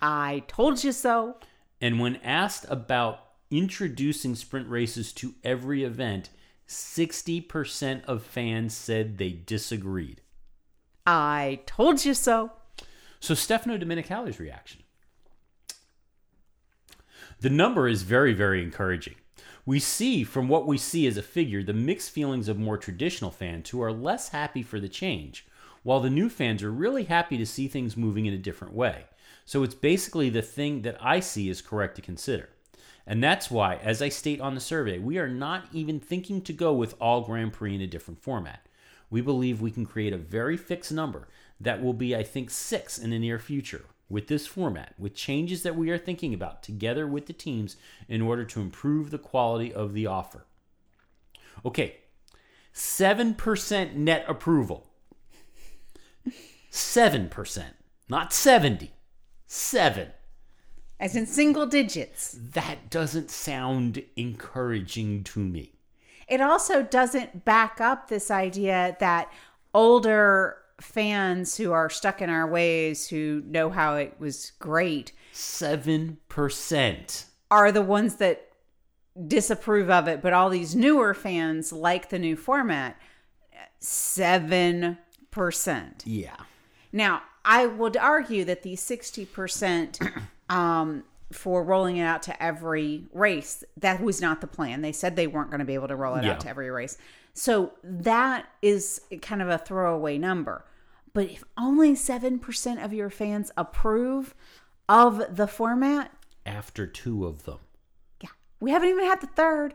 [0.00, 1.36] I told you so.
[1.80, 6.30] And when asked about introducing sprint races to every event,
[6.68, 10.22] 60% of fans said they disagreed.
[11.06, 12.52] I told you so.
[13.20, 14.82] So Stefano Domenicali's reaction.
[17.40, 19.16] The number is very, very encouraging.
[19.64, 23.30] We see from what we see as a figure the mixed feelings of more traditional
[23.30, 25.46] fans who are less happy for the change,
[25.84, 29.04] while the new fans are really happy to see things moving in a different way.
[29.44, 32.48] So it's basically the thing that I see is correct to consider.
[33.06, 36.52] And that's why, as I state on the survey, we are not even thinking to
[36.52, 38.66] go with all Grand Prix in a different format.
[39.10, 41.28] We believe we can create a very fixed number
[41.60, 45.62] that will be, I think, six in the near future with this format, with changes
[45.62, 47.76] that we are thinking about together with the teams
[48.08, 50.44] in order to improve the quality of the offer.
[51.64, 51.96] Okay,
[52.74, 54.90] 7% net approval.
[56.70, 57.64] 7%,
[58.08, 58.92] not 70.
[59.46, 60.08] 7.
[61.00, 62.36] As in single digits.
[62.38, 65.72] That doesn't sound encouraging to me.
[66.28, 69.32] It also doesn't back up this idea that
[69.74, 77.24] older fans who are stuck in our ways, who know how it was great, 7%.
[77.50, 78.48] are the ones that
[79.26, 80.20] disapprove of it.
[80.22, 82.96] But all these newer fans like the new format.
[83.80, 84.96] 7%.
[86.04, 86.36] Yeah.
[86.92, 90.22] Now, I would argue that the 60%
[90.54, 94.82] um, for rolling it out to every race, that was not the plan.
[94.82, 96.32] They said they weren't going to be able to roll it Yeah.
[96.32, 96.96] out to every race.
[97.34, 100.64] So that is kind of a throwaway number.
[101.14, 104.34] But if only 7% of your fans approve
[104.88, 106.12] of the format,
[106.46, 107.58] After two of them.
[108.22, 109.74] yeah, we haven't even had the third.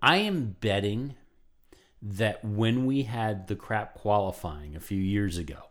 [0.00, 1.14] I am betting
[2.00, 5.68] that when we had the crap qualifying a few years ago,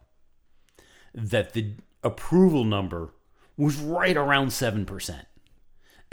[1.13, 3.13] that the approval number
[3.58, 5.26] was right around 7%.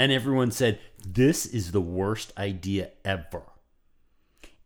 [0.00, 3.42] And everyone said, this is the worst idea ever.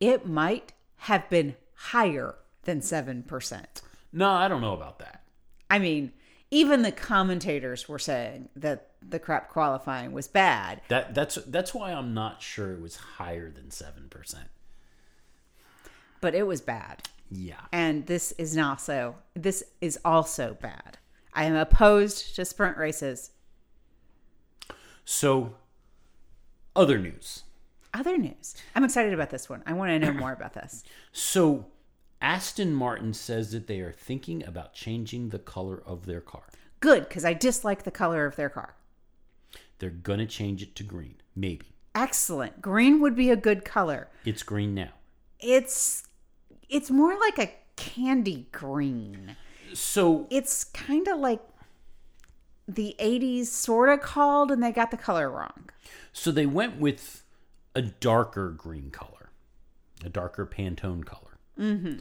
[0.00, 3.64] It might have been higher than 7%.
[4.12, 5.22] No, I don't know about that.
[5.70, 6.12] I mean,
[6.50, 10.82] even the commentators were saying that the crap qualifying was bad.
[10.88, 14.34] That that's that's why I'm not sure it was higher than 7%.
[16.20, 17.02] but it was bad.
[17.30, 17.60] Yeah.
[17.72, 19.16] And this is not so.
[19.34, 20.98] This is also bad.
[21.34, 23.30] I am opposed to sprint races.
[25.04, 25.54] So
[26.76, 27.44] other news.
[27.94, 28.54] Other news.
[28.74, 29.62] I'm excited about this one.
[29.66, 30.84] I want to know more about this.
[31.12, 31.66] So
[32.22, 36.44] Aston Martin says that they are thinking about changing the color of their car.
[36.80, 38.76] Good, because I dislike the color of their car.
[39.80, 41.16] They're going to change it to green.
[41.34, 41.66] Maybe.
[41.94, 42.62] Excellent.
[42.62, 44.08] Green would be a good color.
[44.24, 44.90] It's green now.
[45.40, 46.04] It's
[46.68, 49.36] it's more like a candy green.
[49.74, 51.40] So It's kind of like
[52.68, 55.70] the 80s sort of called and they got the color wrong.
[56.12, 57.24] so they went with
[57.74, 59.30] a darker green color,
[60.04, 61.21] a darker Pantone color.
[61.58, 62.00] Mm-hmm.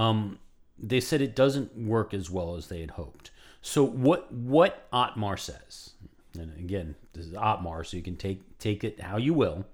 [0.00, 0.38] Um,
[0.78, 3.30] they said it doesn't work as well as they had hoped.
[3.62, 5.90] So what what Otmar says,
[6.34, 9.66] and again, this is Otmar, so you can take take it how you will.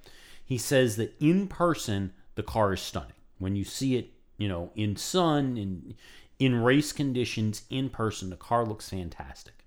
[0.44, 3.12] He says that in person the car is stunning.
[3.38, 5.94] When you see it, you know, in sun in
[6.38, 9.64] in race conditions in person, the car looks fantastic.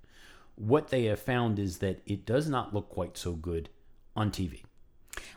[0.56, 3.70] What they have found is that it does not look quite so good
[4.16, 4.64] on TV.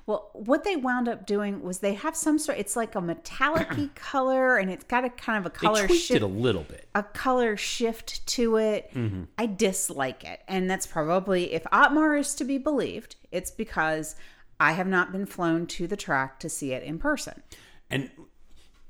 [0.07, 2.59] Well, what they wound up doing was they have some sort.
[2.59, 6.05] It's like a metallicy color, and it's got a kind of a They color tweaked
[6.05, 6.17] shift.
[6.17, 6.89] it a little bit.
[6.95, 8.91] a color shift to it.
[8.95, 9.25] Mm-hmm.
[9.39, 10.41] I dislike it.
[10.49, 14.17] And that's probably, if Otmar is to be believed, it's because
[14.61, 17.43] I have not been flown to the track to see it in person.
[17.91, 18.11] And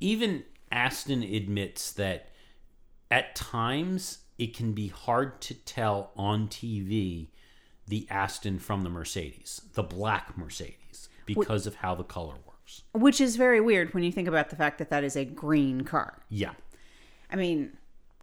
[0.00, 2.28] even Aston admits that
[3.10, 7.28] at times it can be hard to tell on TV
[7.86, 10.76] the Aston from the Mercedes, the black Mercedes,
[11.26, 12.82] because of how the color works.
[12.92, 15.82] Which is very weird when you think about the fact that that is a green
[15.82, 16.22] car.
[16.28, 16.52] Yeah.
[17.30, 17.76] I mean,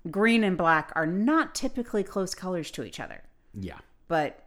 [0.09, 3.21] green and black are not typically close colors to each other.
[3.53, 3.79] Yeah.
[4.07, 4.45] But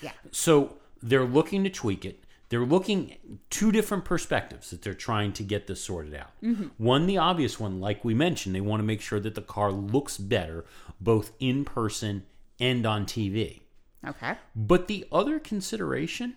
[0.00, 0.12] yeah.
[0.30, 2.24] So they're looking to tweak it.
[2.48, 3.16] They're looking
[3.48, 6.32] two different perspectives that they're trying to get this sorted out.
[6.42, 6.66] Mm-hmm.
[6.76, 9.72] One, the obvious one, like we mentioned, they want to make sure that the car
[9.72, 10.66] looks better
[11.00, 12.24] both in person
[12.60, 13.62] and on TV.
[14.06, 14.34] Okay.
[14.54, 16.36] But the other consideration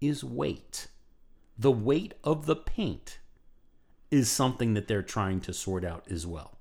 [0.00, 0.88] is weight.
[1.58, 3.18] The weight of the paint
[4.10, 6.58] is something that they're trying to sort out as well.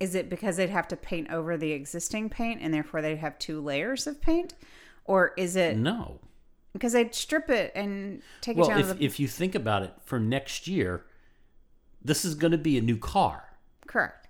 [0.00, 3.38] Is it because they'd have to paint over the existing paint and therefore they'd have
[3.38, 4.54] two layers of paint?
[5.04, 6.20] Or is it No.
[6.72, 9.04] because they'd strip it and take it Well, down if, the.
[9.04, 11.04] if you think about it, for next year,
[12.02, 13.56] this is going to be a new car.
[13.86, 14.28] Correct.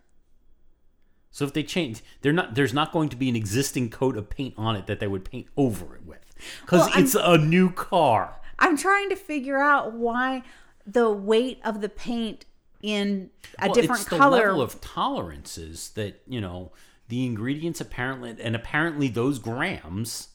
[1.30, 2.54] So if they change, they're not.
[2.54, 5.24] There's not going to be an existing coat of paint on it that they would
[5.24, 6.27] paint over it with,
[6.62, 8.40] because Well, I'm- it's a new car.
[8.58, 10.42] I'm trying to figure out why
[10.86, 12.44] the weight of the paint
[12.82, 14.46] in a Well, different it's the color.
[14.48, 16.72] level of tolerances that you know
[17.08, 20.28] the ingredients apparently, and apparently those grams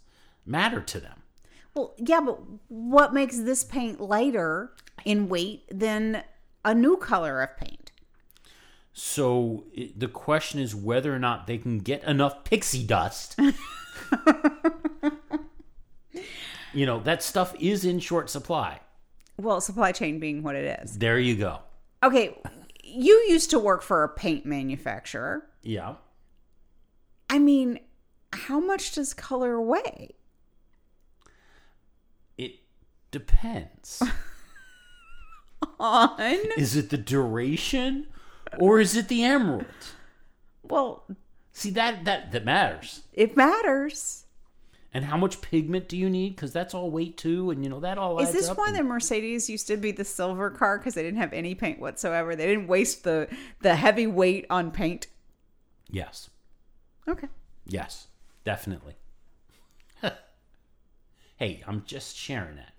[0.45, 1.21] matter to them.
[1.75, 4.71] well, yeah, but what makes this paint lighter
[5.05, 6.23] in weight than
[6.63, 7.91] a new color of paint?
[8.93, 13.39] So it, the question is whether or not they can get enough pixie dust.
[16.73, 18.79] you know that stuff is in short supply.
[19.37, 20.97] Well, supply chain being what it is.
[20.97, 21.59] There you go.
[22.03, 22.37] Okay,
[22.83, 25.45] you used to work for a paint manufacturer.
[25.63, 25.95] Yeah.
[27.29, 27.79] I mean,
[28.31, 30.11] how much does color weigh?
[32.37, 32.55] It
[33.11, 34.03] depends.
[35.79, 36.19] On
[36.57, 38.07] is it the duration
[38.59, 39.65] or is it the emerald?
[40.61, 41.05] well,
[41.53, 43.01] See that that that matters.
[43.13, 44.22] it matters.
[44.95, 46.35] And how much pigment do you need?
[46.35, 48.19] Because that's all weight too, and you know that all.
[48.19, 51.17] Is this why and- the Mercedes used to be the silver car because they didn't
[51.19, 52.35] have any paint whatsoever?
[52.35, 53.27] They didn't waste the
[53.61, 55.07] the heavy weight on paint.
[55.89, 56.29] Yes,
[57.07, 57.27] Okay.
[57.65, 58.07] yes,
[58.45, 58.95] definitely.
[61.37, 62.73] hey, I'm just sharing that.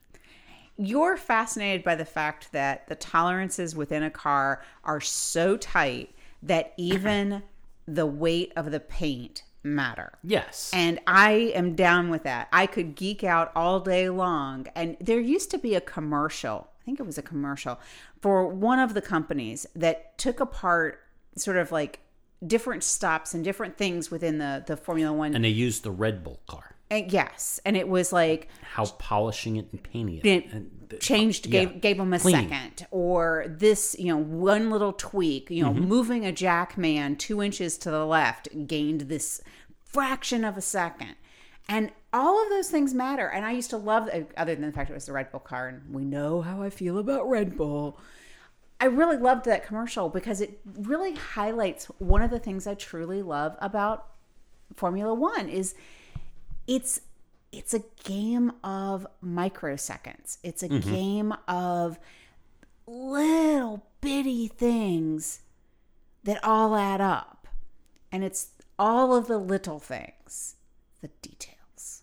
[0.76, 6.74] You're fascinated by the fact that the tolerances within a car are so tight that
[6.76, 7.42] even
[7.86, 10.12] the weight of the paint matter.
[10.22, 12.48] Yes, And I am down with that.
[12.52, 14.66] I could geek out all day long.
[14.74, 17.80] And there used to be a commercial, I think it was a commercial,
[18.20, 21.00] for one of the companies that took apart
[21.36, 22.00] sort of like
[22.46, 25.34] different stops and different things within the, the Formula One.
[25.34, 26.73] and they used the Red Bull car.
[26.90, 27.60] And yes.
[27.64, 30.26] And it was like How polishing it and painting it.
[30.26, 32.34] it and the- changed yeah, gave gave them a clean.
[32.48, 35.88] second or this you know one little tweak you know Mm-hmm.
[35.88, 39.40] moving a jack man two inches to the left gained this
[39.84, 41.16] fraction of a second
[41.68, 44.90] and all of those things matter and i used to love other than the fact
[44.90, 47.98] it was the red bull car and we know how i feel about red bull
[48.80, 53.22] I really loved that commercial because it really highlights one of the things I truly
[53.22, 54.08] love about
[54.74, 55.74] Formula 1 is
[56.66, 57.00] it's
[57.52, 60.38] it's a game of microseconds.
[60.42, 60.90] It's a mm-hmm.
[60.90, 61.98] game of
[62.86, 65.40] little bitty things
[66.24, 67.46] that all add up.
[68.10, 70.56] And it's all of the little things,
[71.00, 72.02] the details.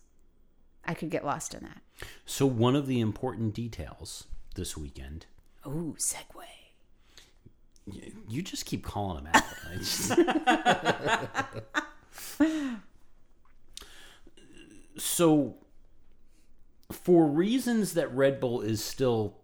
[0.84, 1.82] I could get lost in that.
[2.24, 4.24] So one of the important details
[4.54, 5.26] this weekend.
[5.64, 6.44] Oh, segue.
[7.86, 9.42] You, you just keep calling them out.
[14.96, 15.56] So,
[16.90, 19.38] for reasons that Red Bull is still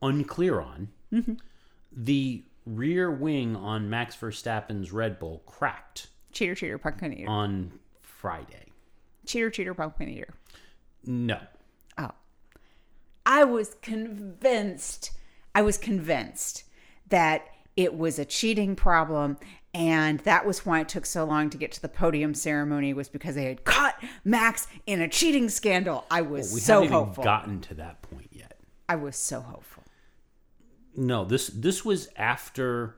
[0.00, 1.34] unclear on, mm-hmm.
[1.90, 7.28] the rear wing on Max Verstappen's Red Bull cracked Cheater, cheater, pumpkin eater.
[7.28, 8.66] on Friday.
[9.26, 10.34] Cheater, cheater, pumpkin eater.
[11.04, 11.38] No.
[11.98, 12.12] Oh.
[13.26, 15.12] I was convinced,
[15.54, 16.64] I was convinced
[17.08, 19.36] that it was a cheating problem
[19.74, 23.08] and that was why it took so long to get to the podium ceremony was
[23.08, 26.04] because they had caught Max in a cheating scandal.
[26.10, 26.54] I was so hoping.
[26.54, 27.24] We so haven't even hopeful.
[27.24, 28.58] gotten to that point yet.
[28.88, 29.84] I was so hopeful.
[30.94, 32.96] No, this this was after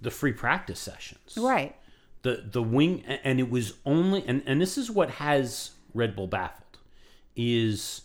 [0.00, 1.36] the free practice sessions.
[1.36, 1.76] Right.
[2.22, 6.26] The the wing and it was only and, and this is what has Red Bull
[6.26, 6.78] baffled
[7.36, 8.02] is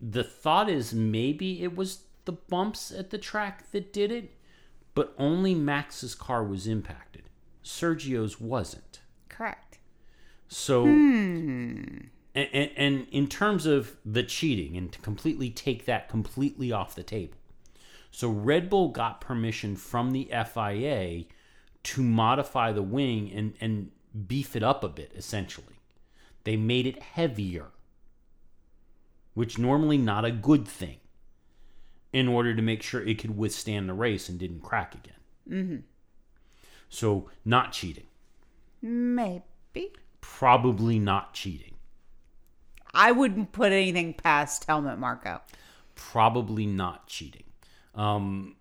[0.00, 4.30] the thought is maybe it was the bumps at the track that did it,
[4.94, 7.22] but only Max's car was impacted.
[7.62, 9.00] Sergio's wasn't.
[9.28, 9.78] Correct.
[10.48, 11.84] So, hmm.
[12.34, 16.94] and, and, and in terms of the cheating, and to completely take that completely off
[16.94, 17.36] the table.
[18.10, 21.24] So, Red Bull got permission from the FIA
[21.82, 23.90] to modify the wing and, and
[24.26, 25.80] beef it up a bit, essentially.
[26.44, 27.68] They made it heavier,
[29.34, 30.98] which normally not a good thing,
[32.12, 35.14] in order to make sure it could withstand the race and didn't crack again.
[35.48, 35.76] Mm-hmm.
[36.88, 38.06] So, not cheating.
[38.82, 39.92] Maybe.
[40.20, 41.74] Probably not cheating.
[42.92, 45.40] I wouldn't put anything past Helmut Marko.
[45.94, 47.44] Probably not cheating.
[47.94, 48.56] Um,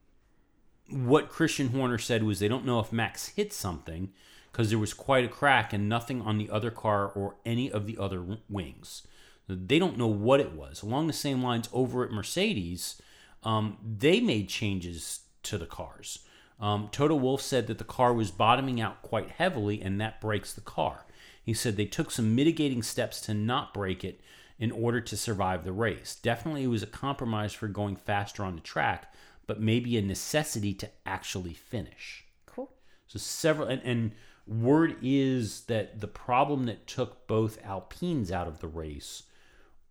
[0.90, 4.12] what Christian Horner said was they don't know if Max hit something
[4.52, 7.86] because there was quite a crack and nothing on the other car or any of
[7.86, 9.04] the other wings.
[9.48, 10.84] They don't know what it was.
[10.84, 13.02] Along the same lines, over at Mercedes,
[13.44, 16.20] um, they made changes to the cars.
[16.60, 20.54] Um, Toto Wolff said that the car was bottoming out quite heavily and that breaks
[20.54, 21.06] the car.
[21.42, 24.20] He said they took some mitigating steps to not break it
[24.60, 26.16] in order to survive the race.
[26.22, 29.14] Definitely, it was a compromise for going faster on the track,
[29.48, 32.26] but maybe a necessity to actually finish.
[32.46, 32.70] Cool.
[33.08, 34.12] So several and, and
[34.46, 39.24] word is that the problem that took both Alpines out of the race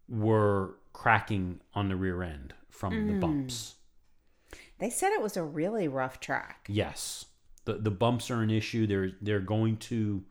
[0.06, 3.74] were cracking on the rear end from the bumps.
[4.78, 6.66] They said it was a really rough track.
[6.68, 7.26] Yes,
[7.64, 8.86] the the bumps are an issue.
[8.86, 10.22] They're they're going to.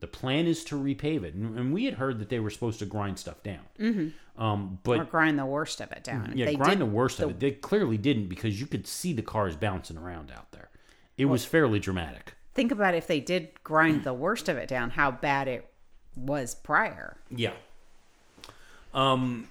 [0.00, 2.78] The plan is to repave it, and, and we had heard that they were supposed
[2.80, 3.64] to grind stuff down.
[3.80, 4.40] Mm-hmm.
[4.42, 6.34] Um, but Or grind the worst of it down.
[6.36, 7.40] yeah, They grind the worst of it.
[7.40, 10.68] They clearly didn't because you could see the cars bouncing around out there.
[11.16, 12.34] It was fairly dramatic.
[12.52, 15.66] Think about if they did grind the worst of it down, how bad it
[16.14, 17.16] was prior.
[17.30, 17.54] Yeah.
[18.92, 19.48] Um,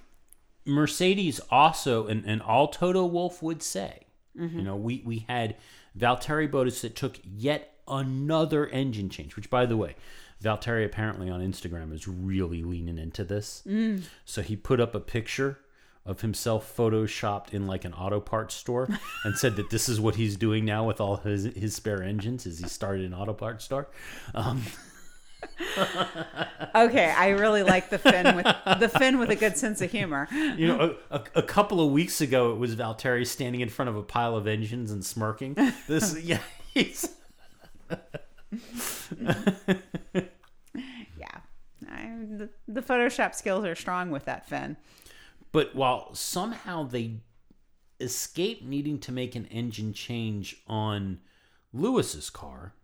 [0.66, 4.00] Mercedes also, and, and all Toto Wolff would say,
[4.56, 5.56] you know, we, we had
[5.98, 9.94] Valtteri Bottas that took yet another engine change, which, by the way,
[10.42, 13.62] Valtteri apparently on Instagram is really leaning into this.
[14.26, 15.58] So he put up a picture
[16.04, 18.88] of himself photoshopped in like an auto parts store
[19.24, 22.46] and said that this is what he's doing now with all his his spare engines
[22.46, 23.88] is he started an auto parts store.
[24.34, 24.62] Um,
[26.74, 28.46] Okay, I really like the Finn with
[28.78, 30.28] the Finn with a good sense of humor.
[30.32, 33.88] You know, a, a, a couple of weeks ago, it was Valtteri standing in front
[33.88, 35.56] of a pile of engines and smirking.
[35.86, 36.40] This, yeah,
[36.74, 37.08] he's,
[41.18, 41.40] Yeah,
[41.88, 44.76] I, the, the Photoshop skills are strong with that Finn.
[45.52, 47.20] but while somehow they
[48.00, 51.20] escape needing to make an engine change on
[51.72, 52.74] Lewis's car,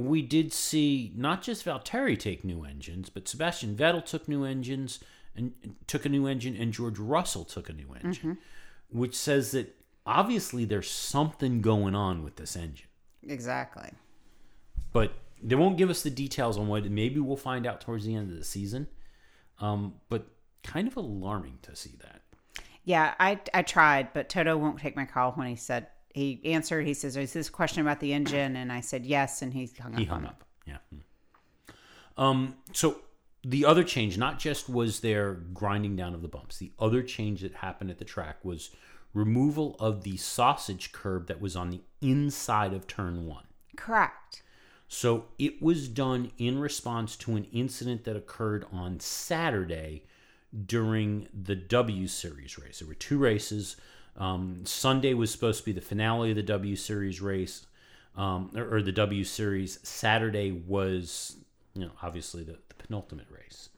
[0.00, 5.00] we did see not just Valtteri take new engines, but Sebastian Vettel took new engines
[5.36, 5.52] and
[5.86, 8.38] took a new engine, and George Russell took a new engine,
[8.90, 12.88] which says that obviously there's something going on with this engine.
[13.26, 13.90] Exactly.
[14.92, 16.84] but they won't give us the details on what.
[16.90, 18.88] Maybe we'll find out towards the end of the season.
[19.60, 20.26] Um, but
[20.62, 22.22] kind of alarming to see that.
[22.84, 26.86] Yeah, I I tried, but Toto won't take my call when he said he answered.
[26.86, 29.70] He says, "Is this a question about the engine?" And I said yes, and he
[29.78, 29.98] hung up.
[29.98, 30.44] He hung up.
[30.66, 30.78] Yeah.
[32.16, 32.56] Um.
[32.72, 33.00] So
[33.42, 37.40] the other change, not just was there grinding down of the bumps, the other change
[37.42, 38.70] that happened at the track was
[39.14, 43.44] removal of the sausage curb that was on the inside of turn one.
[43.76, 44.42] Correct.
[44.88, 50.04] So it was done in response to an incident that occurred on Saturday
[50.66, 52.80] during the W Series race.
[52.80, 53.76] There were two races.
[54.16, 57.66] Um, Sunday was supposed to be the finale of the W Series race,
[58.16, 59.78] um, or, or the W Series.
[59.82, 61.36] Saturday was,
[61.74, 63.70] you know, obviously the, the penultimate race.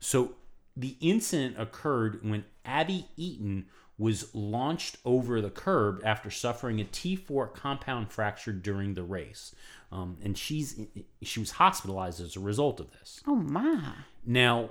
[0.00, 0.34] So
[0.76, 3.66] the incident occurred when Abbie Eaton
[3.98, 9.54] was launched over the curb after suffering a T4 compound fracture during the race,
[9.90, 10.80] um, and she's
[11.20, 13.20] she was hospitalized as a result of this.
[13.26, 13.94] Oh my.
[14.24, 14.70] Now,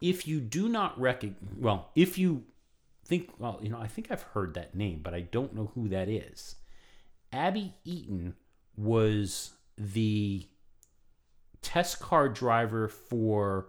[0.00, 2.44] if you do not recognize, well, if you
[3.12, 5.88] think, well, you know, I think I've heard that name, but I don't know who
[5.88, 6.54] that is.
[7.30, 8.34] Abbie Eaton
[8.74, 10.46] was the
[11.60, 13.66] test car driver for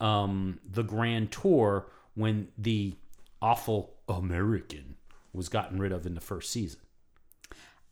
[0.00, 2.94] um, the Grand Tour when the
[3.40, 4.96] awful American
[5.32, 6.80] was gotten rid of in the first season.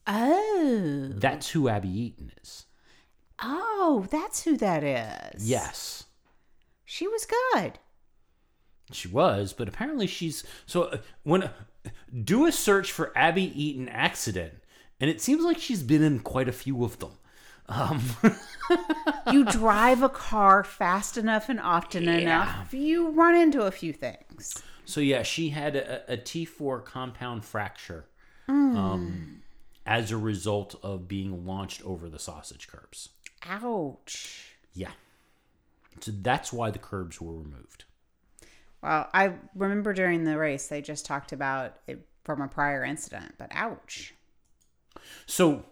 [0.07, 1.09] Oh.
[1.15, 2.67] That's who Abbie Eaton is.
[3.43, 5.49] Oh, that's who that is.
[5.49, 6.05] Yes.
[6.85, 7.79] She was good.
[8.93, 11.51] She was, but apparently she's so uh, when
[12.25, 14.55] do a search for Abbie Eaton accident,
[15.01, 17.13] and it seems like she's been in quite a few of them.
[17.69, 18.03] Um,
[19.33, 22.19] you drive a car fast enough and often Yeah.
[22.19, 24.63] enough, you run into a few things.
[24.85, 28.07] so yeah, she had a, a T4 compound fracture
[28.49, 29.43] um,
[29.87, 33.11] as a result of being launched over the sausage curbs.
[33.49, 34.55] Ouch.
[34.75, 34.91] Yeah.
[36.01, 37.85] So that's why the curbs were removed.
[38.83, 43.35] Well, I remember during the race they just talked about it from a prior incident,
[43.39, 44.15] but ouch.
[45.27, 45.65] So,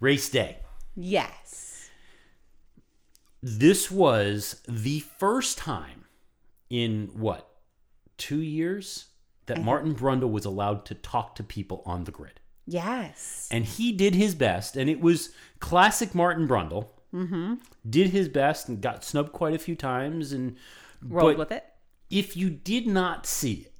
[0.00, 0.58] race day.
[0.96, 1.90] Yes.
[3.42, 6.04] This was the first time
[6.70, 7.48] in what,
[8.16, 9.06] two years
[9.46, 12.40] that Martin Brundle was allowed to talk to people on the grid.
[12.66, 13.48] Yes.
[13.50, 16.88] And he did his best, and it was classic Martin Brundle.
[17.12, 17.54] Mm-hmm.
[17.88, 20.32] Did his best and got snubbed quite a few times.
[20.32, 20.56] And
[21.02, 21.64] Rolled but with it.
[22.12, 23.72] If you did not see it,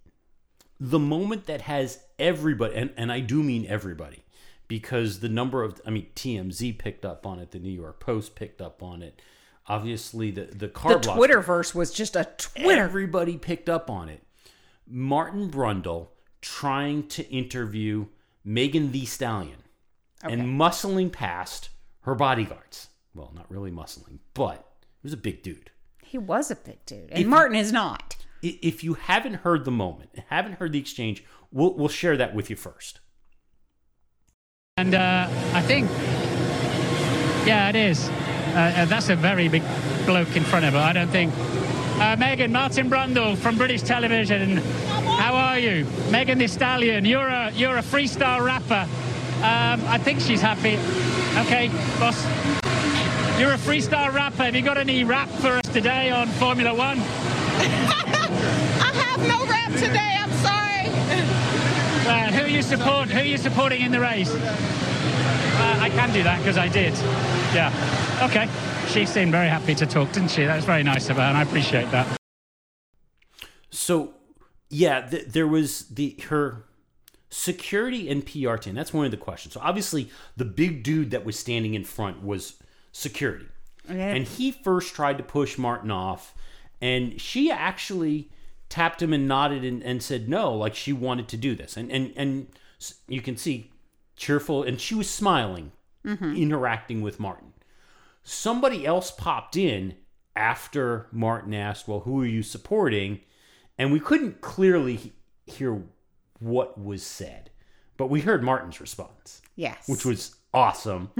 [0.81, 4.25] the moment that has everybody, and, and I do mean everybody,
[4.69, 8.35] because the number of, I mean, TMZ picked up on it, the New York Post
[8.35, 9.21] picked up on it.
[9.69, 12.83] Obviously, the the car The Twitterverse was just a Twitter.
[12.83, 14.23] Everybody picked up on it.
[14.89, 16.09] Martin Brundle
[16.41, 18.07] trying to interview
[18.45, 19.63] Megan Thee Stallion
[20.25, 21.69] and muscling past
[22.01, 22.89] her bodyguards.
[23.15, 24.67] Well, not really muscling, but
[25.01, 25.71] he was a big dude.
[26.13, 27.09] He was a big dude.
[27.11, 28.17] And Martin is not.
[28.43, 32.51] If you haven't heard the moment, haven't heard the exchange, we'll, we'll share that with
[32.51, 33.01] you first.
[34.77, 35.89] And uh, I think,
[37.47, 38.11] yeah, it is.
[38.11, 39.63] Uh, uh, that's a very big
[40.05, 40.81] bloke in front of her.
[40.81, 41.33] I don't think.
[41.99, 44.59] Uh, Megan, Martin Brundle from British Television.
[44.59, 45.87] How are you?
[46.11, 48.87] Megan Thee Stallion, you're a, you're a freestyle rapper.
[49.39, 50.77] Um, I think she's happy.
[51.41, 52.72] Okay, boss.
[53.39, 54.45] You're a freestyle rapper.
[54.45, 56.99] Have you got any rap for us today on Formula One?
[57.01, 60.17] I have no rap today.
[60.21, 60.87] I'm sorry.
[62.09, 63.09] Uh, who you support?
[63.09, 64.31] Who are you supporting in the race?
[64.31, 66.93] Uh, I can do that because I did.
[67.55, 67.73] Yeah.
[68.23, 68.49] Okay.
[68.89, 70.45] She seemed very happy to talk, didn't she?
[70.45, 72.07] That was very nice of her, and I appreciate that.
[73.71, 74.15] So,
[74.69, 76.65] yeah, th- there was the her
[77.31, 78.75] security and PR team.
[78.75, 79.55] That's one of the questions.
[79.55, 82.62] So obviously, the big dude that was standing in front was
[82.93, 83.47] security,
[83.89, 86.35] and he first tried to push Martin off,
[86.81, 88.31] and she actually
[88.69, 91.91] tapped him and nodded and, and said no, like she wanted to do this, and
[91.91, 92.47] and and
[93.09, 93.71] you can see
[94.17, 95.73] cheerful, and she was smiling,
[96.05, 96.37] mm-hmm.
[96.37, 97.53] interacting with Martin.
[98.23, 99.95] Somebody else popped in
[100.37, 103.21] after Martin asked, "Well, who are you supporting?"
[103.79, 105.13] And we couldn't clearly
[105.47, 105.83] hear
[106.39, 107.51] what was said,
[107.97, 109.89] but we heard Martin's response, Yes.
[109.89, 111.11] which was awesome.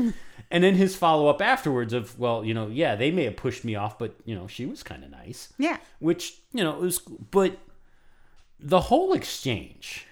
[0.51, 3.65] and then his follow up afterwards of, "Well, you know, yeah, they may have pushed
[3.65, 5.79] me off, but you know, she was kind of nice." Yeah.
[5.99, 7.59] Which you know it was, but
[8.59, 10.07] the whole exchange,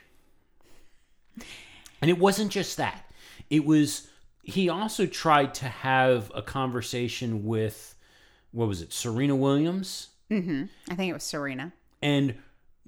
[2.01, 3.05] and it wasn't just that.
[3.49, 4.09] It was
[4.43, 7.95] he also tried to have a conversation with
[8.53, 10.65] what was it, Serena Williams, mm-hmm.
[10.91, 11.73] I think it was Serena.
[12.03, 12.35] and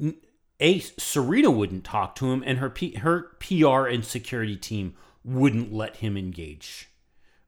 [0.01, 0.17] n-
[0.59, 4.95] a Serena wouldn't talk to him, and her P, her PR and security team
[5.25, 6.89] wouldn't let him engage,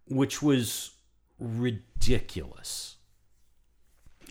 [0.06, 0.92] which was
[1.38, 2.96] ridiculous.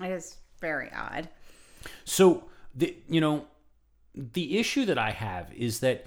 [0.02, 1.30] It is very odd.
[2.06, 3.46] So the you know
[4.16, 6.06] the issue that I have is that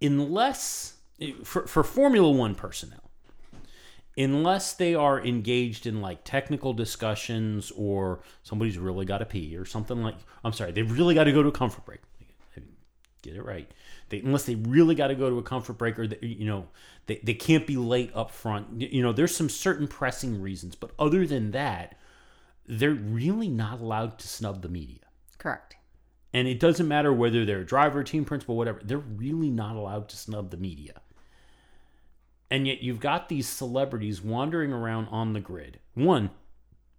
[0.00, 0.96] unless
[1.44, 3.08] for for Formula 1 personnel
[4.18, 9.64] unless they are engaged in like technical discussions or somebody's really got to pee or
[9.64, 12.00] something like I'm sorry, they've really got to go to a comfort break.
[13.22, 13.70] Get it right.
[14.08, 16.68] They, unless they really got to go to a comfort break or you know
[17.06, 18.80] they, they can't be late up front.
[18.80, 21.96] You know, there's some certain pressing reasons, but other than that,
[22.66, 25.00] they're really not allowed to snub the media.
[25.38, 25.76] Correct.
[26.34, 28.80] And it doesn't matter whether they're a driver, team principal, whatever.
[28.84, 31.00] They're really not allowed to snub the media.
[32.50, 35.80] And yet you've got these celebrities wandering around on the grid.
[35.94, 36.30] One,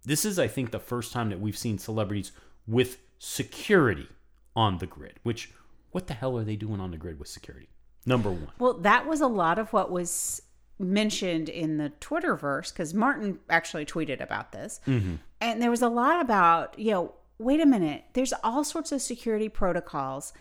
[0.04, 2.32] this is, I think, the first time that we've seen celebrities
[2.66, 4.08] with security
[4.56, 5.52] on the grid, which,
[5.92, 7.68] what the hell are they doing on the grid with security?
[8.06, 8.48] Number one.
[8.58, 10.42] Well, that was a lot of what was
[10.78, 14.80] mentioned in the Twitterverse because Martin actually tweeted about this.
[14.86, 19.02] And there was a lot about, you know, wait a minute, there's all sorts of
[19.02, 20.32] security protocols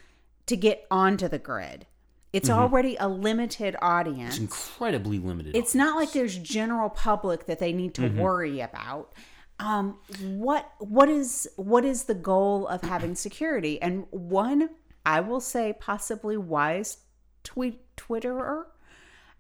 [0.45, 1.85] to get onto the grid.
[2.31, 4.35] It's already a limited audience.
[4.35, 5.55] It's incredibly limited.
[5.55, 8.19] It's not like there's general public that they need to Mm-hmm.
[8.19, 9.13] worry about.
[9.59, 13.81] Um, what what is what is the goal of having security?
[13.81, 14.69] And one,
[15.05, 16.97] I will say, possibly wise
[17.43, 18.65] tweet Twitterer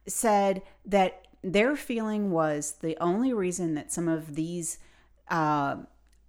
[0.07, 4.79] said that their feeling was the only reason that some of these
[5.29, 5.77] uh,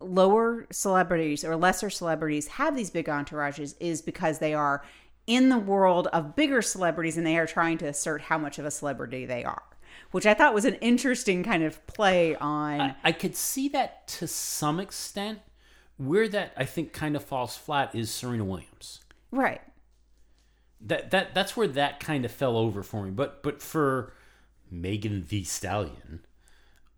[0.00, 4.84] lower celebrities or lesser celebrities have these big entourages is because they are
[5.26, 8.64] in the world of bigger celebrities and they are trying to assert how much of
[8.64, 9.62] a celebrity they are,
[10.10, 12.80] which I thought was an interesting kind of play on.
[12.80, 15.40] I, I could see that to some extent.
[15.98, 19.00] Where that I think kind of falls flat is Serena Williams.
[19.30, 19.60] Right.
[20.80, 23.10] That that that's where that kind of fell over for me.
[23.10, 24.12] But but for
[24.70, 26.24] Megan Thee Stallion,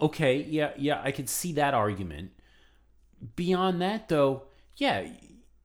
[0.01, 2.33] okay, yeah, yeah, I could see that argument.
[3.37, 4.45] Beyond that, though,
[4.77, 5.07] yeah,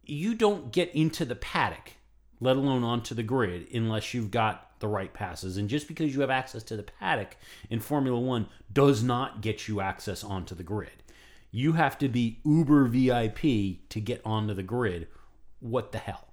[0.04, 1.94] you don't get into the paddock,
[2.40, 5.58] let alone onto the grid, unless you've got the right passes.
[5.58, 7.36] And just because you have access to the paddock
[7.70, 11.04] in Formula One does not get you access onto the grid.
[11.52, 15.08] You have to be uber VIP to get onto the grid.
[15.60, 16.27] What the hell?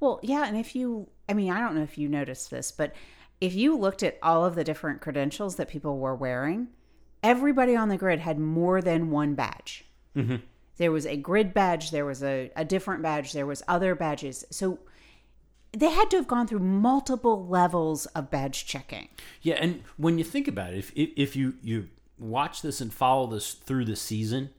[0.00, 2.94] Well, yeah, and if you, I mean, I don't know if you noticed this, but
[3.40, 6.68] if you looked at all of the different credentials that people were wearing,
[7.22, 9.84] everybody on the grid had more than one badge.
[10.16, 10.36] Mm-hmm.
[10.78, 14.44] There was a grid badge, there was a, a different badge, there was other badges.
[14.50, 14.78] So
[15.72, 19.08] they had to have gone through multiple levels of badge checking.
[19.42, 21.88] Yeah, and when you think about it, if if, if you you
[22.18, 24.50] watch this and follow this through the season,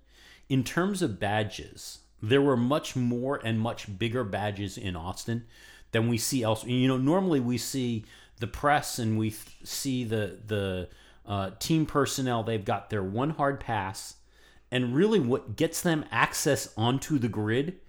[0.48, 5.46] in terms of badges, there were much more and much bigger badges in Austin
[5.92, 6.72] than we see elsewhere.
[6.72, 8.06] You know, normally we see
[8.40, 10.90] the press and we th- see the the
[11.26, 12.44] uh, team personnel.
[12.44, 14.16] They've got their one hard pass,
[14.72, 17.80] and really what gets them access onto the grid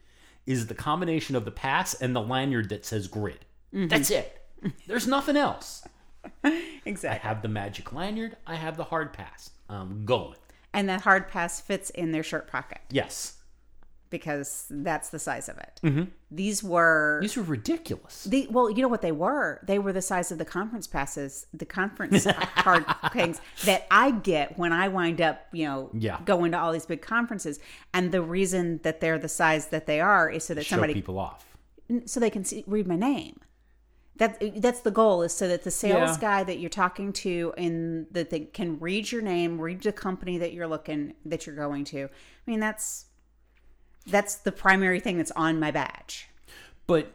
[0.47, 3.45] is the combination of the pass and the lanyard that says grid.
[3.72, 4.41] That's it.
[4.87, 5.87] There's nothing else.
[6.85, 7.20] Exactly.
[7.20, 8.37] I have the magic lanyard.
[8.45, 9.51] I have the hard pass.
[9.68, 10.37] I'm going.
[10.72, 13.35] And that hard pass fits in their shirt pocket Yes.
[14.13, 15.81] Because that's the size of it.
[15.83, 16.05] Mm-hmm.
[16.31, 18.23] These were These were ridiculous.
[18.23, 19.59] The well, you know what they were?
[19.67, 22.25] They were the size of the conference passes, the conference
[22.57, 26.21] card things that I get when I wind up, you know, Yeah.
[26.25, 27.59] going to all these big conferences.
[27.93, 30.95] And the reason that they're the size that they are is so that Show somebody,
[30.95, 31.45] people off.
[32.05, 33.41] so they can see, read my name.
[34.17, 36.21] That that's the goal is so that the sales Yeah.
[36.21, 40.37] guy that you're talking to and that they can read your name, read the company
[40.39, 42.05] that you're looking that you're going to.
[42.05, 43.07] I mean, that's
[44.07, 46.29] that's the primary thing that's on my badge.
[46.87, 47.13] But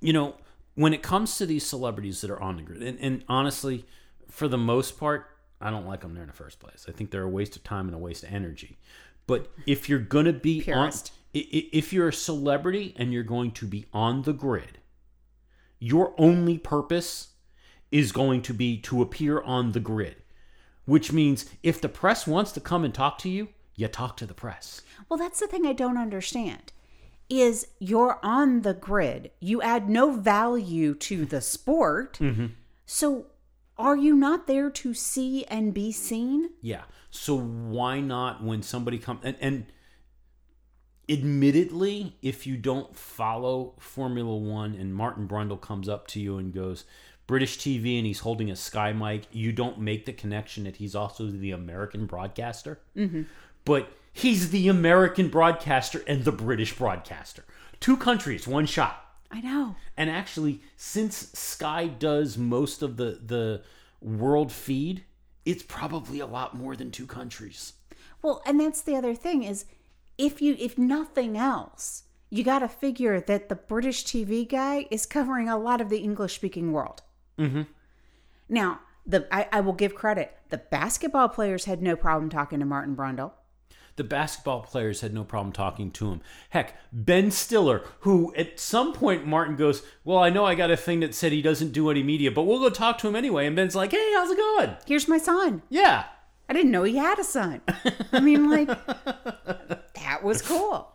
[0.00, 0.36] you know,
[0.74, 3.84] when it comes to these celebrities that are on the grid, and, and honestly,
[4.30, 5.26] for the most part,
[5.60, 6.86] I don't like them there in the first place.
[6.88, 8.78] I think they're a waste of time and a waste of energy.
[9.26, 11.12] But if you're be Purist.
[11.34, 14.78] on, i- i- if you're a celebrity and you're going to be on the grid,
[15.78, 17.28] your only purpose
[17.90, 20.16] is going to be to appear on the grid,
[20.86, 24.26] which means if the press wants to come and talk to you, you talk to
[24.26, 24.80] the press.
[25.10, 26.72] Well, that's the thing I don't understand.
[27.28, 29.32] Is you're on the grid.
[29.40, 32.18] You add no value to the sport.
[32.86, 33.26] So
[33.76, 36.50] are you not there to see and be seen?
[36.62, 36.82] Yeah.
[37.10, 39.66] So why not when somebody comes and, and
[41.08, 46.52] admittedly, if you don't follow Formula One and Martin Brundle comes up to you and
[46.52, 46.84] goes
[47.26, 50.94] British TV and he's holding a Sky mic, you don't make the connection that he's
[50.94, 52.80] also the American broadcaster.
[52.96, 53.22] Mm-hmm.
[53.64, 57.44] But he's the American broadcaster and the British broadcaster.
[57.80, 59.04] Two countries, one shot.
[59.30, 59.76] I know.
[59.96, 63.62] And actually, since Sky does most of the the
[64.00, 65.04] world feed,
[65.44, 67.74] it's probably a lot more than two countries.
[68.22, 69.64] Well, and that's the other thing is
[70.18, 75.06] if you if nothing else, you got to figure that the British TV guy is
[75.06, 77.02] covering a lot of the English speaking world.
[77.38, 77.62] Mm-hmm.
[78.48, 80.36] Now, the I, I will give credit.
[80.50, 83.32] The basketball players had no problem talking to Martin Brundle.
[83.96, 86.20] The basketball players had no problem talking to him.
[86.50, 90.76] Heck, Ben Stiller, who at some point Martin goes, Well, I know I got a
[90.76, 93.46] thing that said he doesn't do any media, but we'll go talk to him anyway.
[93.46, 94.76] And Ben's like, Hey, how's it going?
[94.86, 95.62] Here's my son.
[95.68, 96.04] Yeah.
[96.48, 97.60] I didn't know he had a son.
[98.12, 98.66] I mean, like,
[99.94, 100.92] that was cool.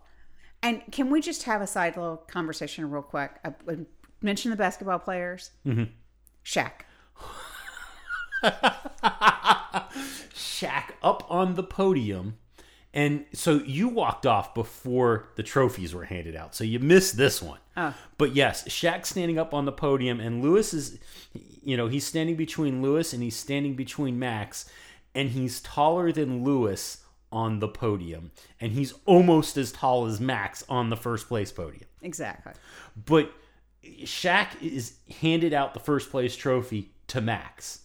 [0.61, 3.31] And can we just have a side little conversation real quick?
[3.45, 3.85] I would
[4.21, 5.51] mention the basketball players.
[5.65, 5.83] Mm-hmm.
[6.43, 6.71] Shaq.
[10.33, 12.37] Shaq up on the podium.
[12.95, 16.55] And so you walked off before the trophies were handed out.
[16.55, 17.59] So you missed this one.
[17.75, 17.93] Oh.
[18.17, 20.97] But yes, Shaq standing up on the podium, and Lewis is,
[21.61, 24.69] you know, he's standing between Lewis and he's standing between Max,
[25.13, 28.31] and he's taller than Lewis on the podium,
[28.61, 31.89] and he's almost as tall as Max on the first place podium.
[32.01, 32.53] Exactly.
[33.05, 33.29] But
[34.03, 37.81] Shaq is handed out the first place trophy to Max.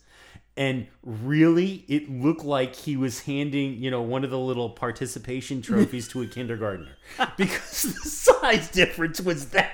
[0.61, 5.62] And really, it looked like he was handing, you know, one of the little participation
[5.62, 6.98] trophies to a kindergartner
[7.38, 9.72] because the size difference was that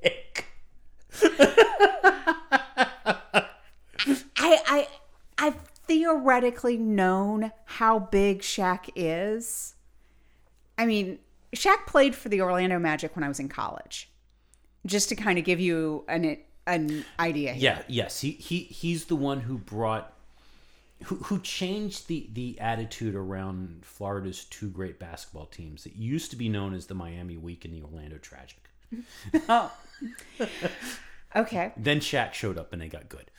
[0.00, 0.44] big.
[4.36, 4.88] I I
[5.38, 5.56] I've
[5.88, 9.74] theoretically known how big Shaq is.
[10.78, 11.18] I mean,
[11.56, 14.08] Shaq played for the Orlando Magic when I was in college.
[14.86, 17.54] just to kind of give you an an idea.
[17.54, 17.78] Here.
[17.78, 20.12] Yeah, yes, he, he he's the one who brought
[21.04, 25.84] who who changed the the attitude around Florida's two great basketball teams.
[25.84, 28.58] that used to be known as the Miami Week and the Orlando Tragic.
[29.48, 29.72] Oh.
[31.36, 31.72] okay.
[31.76, 33.30] Then Shaq showed up and they got good.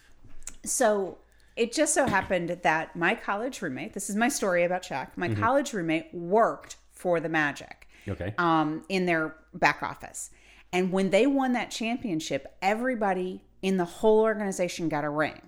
[0.64, 1.18] So
[1.56, 5.34] it just so happened that my college roommate, this is my story about Shaq, my
[5.34, 8.34] college roommate worked for the Magic Okay.
[8.38, 10.30] um, in their back office.
[10.72, 15.42] And when they won that championship, everybody in the whole organization got a ring.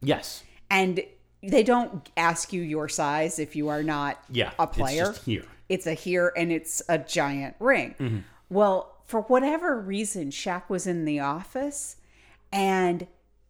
[0.00, 0.42] yes.
[0.68, 1.00] And
[1.42, 4.52] they don't ask you your size if you are not Yeah.
[4.58, 5.02] a player.
[5.08, 5.44] It's just here.
[5.68, 8.24] It's a here and it's a giant ring.
[8.48, 11.96] Well, for whatever reason, Shaq was in the office
[12.52, 13.06] and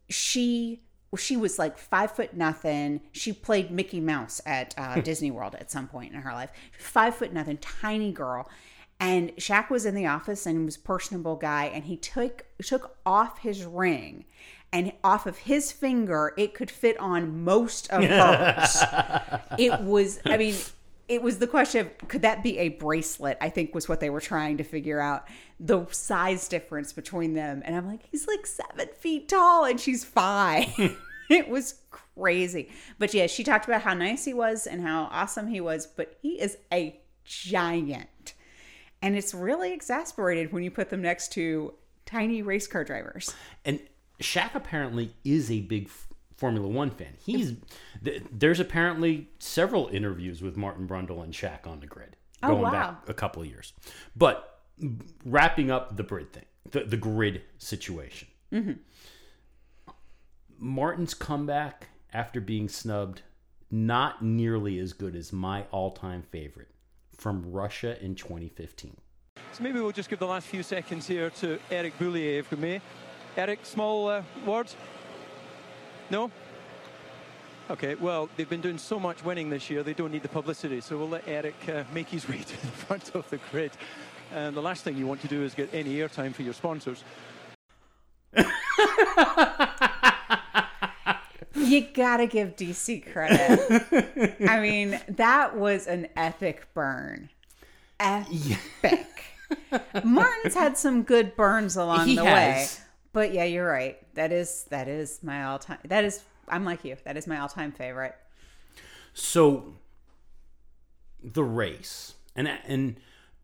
[0.09, 0.81] she
[1.17, 3.01] she was like five foot nothing.
[3.13, 6.51] She played Mickey Mouse at uh, Disney World at some point in her life.
[6.77, 8.49] Five foot nothing, tiny girl.
[8.99, 13.39] And Shaq was in the office and was personable guy, and he took took off
[13.39, 14.25] his ring,
[14.73, 18.83] and off of his finger, it could fit on most of hers.
[19.57, 20.55] it was, I mean,
[21.07, 23.37] it was the question of could that be a bracelet?
[23.39, 25.27] I think was what they were trying to figure out
[25.59, 27.61] the size difference between them.
[27.65, 30.67] And I'm like, he's like seven feet tall, and she's five.
[31.29, 32.69] it was crazy.
[32.99, 36.17] But yeah, she talked about how nice he was and how awesome he was, but
[36.21, 38.33] he is a giant.
[39.01, 41.73] And it's really exasperated when you put them next to
[42.05, 43.33] tiny race car drivers.
[43.63, 43.79] And
[44.19, 47.13] Shaq apparently is a big F- Formula One fan.
[47.23, 47.53] He's
[48.03, 52.61] th- there's apparently several interviews with Martin Brundle and Shaq on the grid Oh, going
[52.63, 52.71] wow.
[52.71, 53.73] back a couple of years.
[54.15, 54.59] But
[55.25, 58.27] wrapping up the grid thing, the, the grid situation.
[58.53, 58.73] Mm-hmm.
[60.59, 63.21] Martin's comeback after being snubbed,
[63.69, 66.69] not nearly as good as my all-time favorite
[67.15, 68.95] from Russia in 2015.
[69.53, 72.57] So maybe we'll just give the last few seconds here to Eric Boullier, if we
[72.57, 72.81] may.
[73.37, 74.67] Eric, small uh, word?
[76.09, 76.31] No?
[77.69, 80.81] Okay, well, they've been doing so much winning this year, they don't need the publicity.
[80.81, 83.71] So we'll let Eric uh, make his way to the front of the grid.
[84.33, 87.03] And the last thing you want to do is get any airtime for your sponsors.
[91.55, 94.39] You gotta give DC credit.
[94.47, 97.29] I mean, that was an epic burn.
[97.99, 99.07] Epic.
[100.03, 102.77] Martin's had some good burns along He the has.
[102.77, 102.83] way.
[103.13, 103.97] But yeah, you're right.
[104.15, 106.95] That is that is my all time that is I'm like you.
[107.03, 108.15] That is my all time favorite.
[109.13, 109.75] So
[111.23, 112.97] the race and and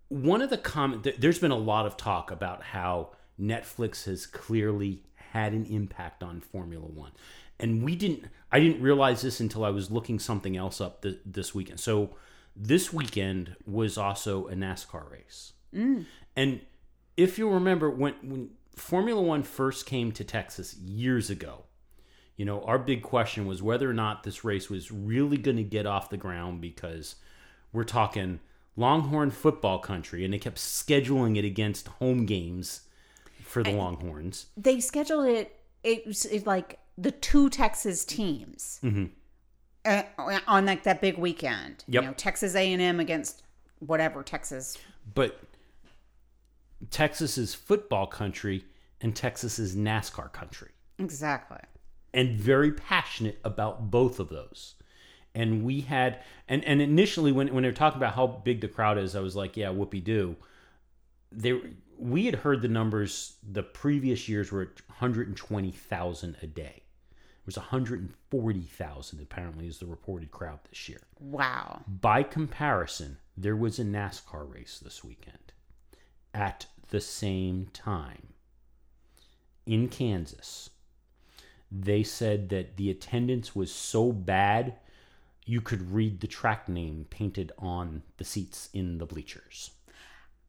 [0.10, 3.10] one of the comment there's been a lot of talk about how
[3.40, 7.12] Netflix has clearly had an impact on Formula 1.
[7.60, 11.20] And we didn't I didn't realize this until I was looking something else up th-
[11.26, 11.80] this weekend.
[11.80, 12.12] So
[12.56, 15.54] this weekend was also a NASCAR race.
[15.74, 16.06] Mm.
[16.36, 16.62] And
[17.18, 21.64] if you remember when when Formula One first came to Texas years ago,
[22.36, 25.64] you know, our big question was whether or not this race was really going to
[25.64, 27.16] get off the ground because
[27.72, 28.40] we're talking
[28.76, 32.82] Longhorn football country and they kept scheduling it against home games
[33.44, 34.48] for the Longhorns.
[34.58, 38.80] They scheduled it it was like the two Texas teams.
[39.86, 40.04] Uh,
[40.48, 41.84] on like that big weekend.
[41.88, 42.04] Yep.
[42.04, 43.44] You know, Texas A&M against
[43.80, 44.78] whatever Texas
[45.14, 45.40] But
[46.92, 48.66] Texas is football country
[49.02, 50.70] and Texas is NASCAR country.
[51.00, 51.58] Exactly.
[52.14, 54.76] and very passionate about both of those.
[55.36, 58.68] And we had, and, and initially when, when they were talking about how big the
[58.68, 60.36] crowd is, I was like, yeah, whoopee doo.
[61.32, 61.60] They,
[61.98, 66.84] we had heard the numbers the previous years were 120,000 a day.
[67.12, 71.02] It was 140,000 apparently is the reported crowd this year.
[71.20, 71.82] Wow.
[71.88, 75.52] By comparison, there was a NASCAR race this weekend
[76.34, 78.34] at the same time
[79.66, 80.70] in Kansas.
[81.72, 84.76] They said that the attendance was so bad
[85.46, 89.72] you could read the track name painted on the seats in the bleachers.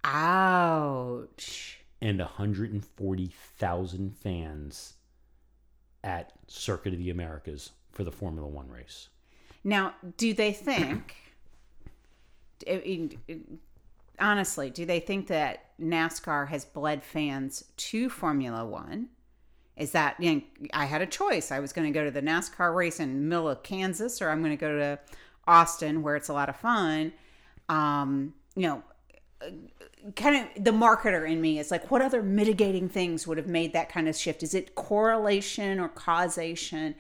[0.05, 1.81] Ouch.
[2.01, 4.95] And 140,000 fans
[6.03, 9.09] at Circuit of the Americas for the Formula One race.
[9.65, 11.17] Now, do they think,
[14.19, 19.09] honestly, do they think that NASCAR has bled fans to Formula One?
[19.77, 20.41] Is that, you know,
[20.73, 21.51] I had a choice.
[21.51, 24.41] I was going to go to the NASCAR race in middle of Kansas or I'm
[24.41, 24.99] going to go to
[25.47, 27.13] Austin where it's a lot of fun.
[27.69, 28.83] Um, you know,
[30.15, 33.73] kind of the marketer in me is like, what other mitigating things would have made
[33.73, 34.43] that kind of shift?
[34.43, 36.95] Is it correlation or causation?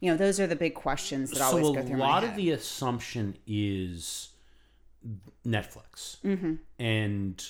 [0.00, 2.50] You know, those are the big questions that always so go a lot of the
[2.50, 4.30] assumption is
[5.46, 6.54] Netflix Mm-hmm.
[6.78, 7.44] and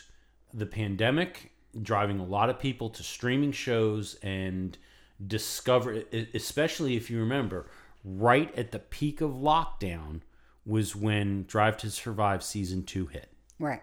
[0.54, 1.52] the pandemic.
[1.82, 4.78] driving a lot of people to streaming shows and
[5.26, 6.02] discover,
[6.34, 7.66] especially if you remember,
[8.04, 10.20] right at the peak of lockdown
[10.64, 13.30] was when Drive to Survive season two hit.
[13.59, 13.82] Right.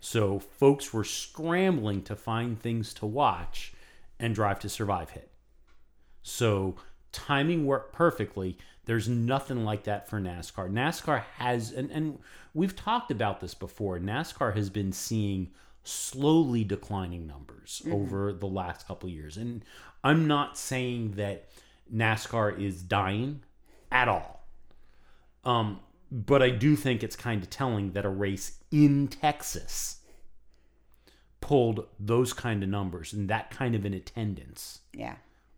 [0.00, 3.72] So folks were scrambling to find things to watch,
[4.18, 5.30] and Drive to Survive hit.
[6.22, 6.76] So
[7.12, 8.56] timing worked perfectly.
[8.84, 10.70] There's nothing like that for NASCAR.
[10.70, 12.18] NASCAR has, and, and
[12.52, 15.50] we've talked about this before, NASCAR has been seeing
[15.84, 19.36] slowly declining numbers over the last couple of years.
[19.36, 19.64] And
[20.02, 21.48] I'm not saying that
[21.94, 23.42] NASCAR is dying
[23.90, 24.46] at all.
[25.44, 25.80] Um,
[26.10, 30.00] but I do think it's kind of telling that a race in Texas
[31.40, 35.16] pulled those kind of numbers and that kind of an attendance Yeah.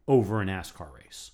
[0.08, 1.30] over a NASCAR race.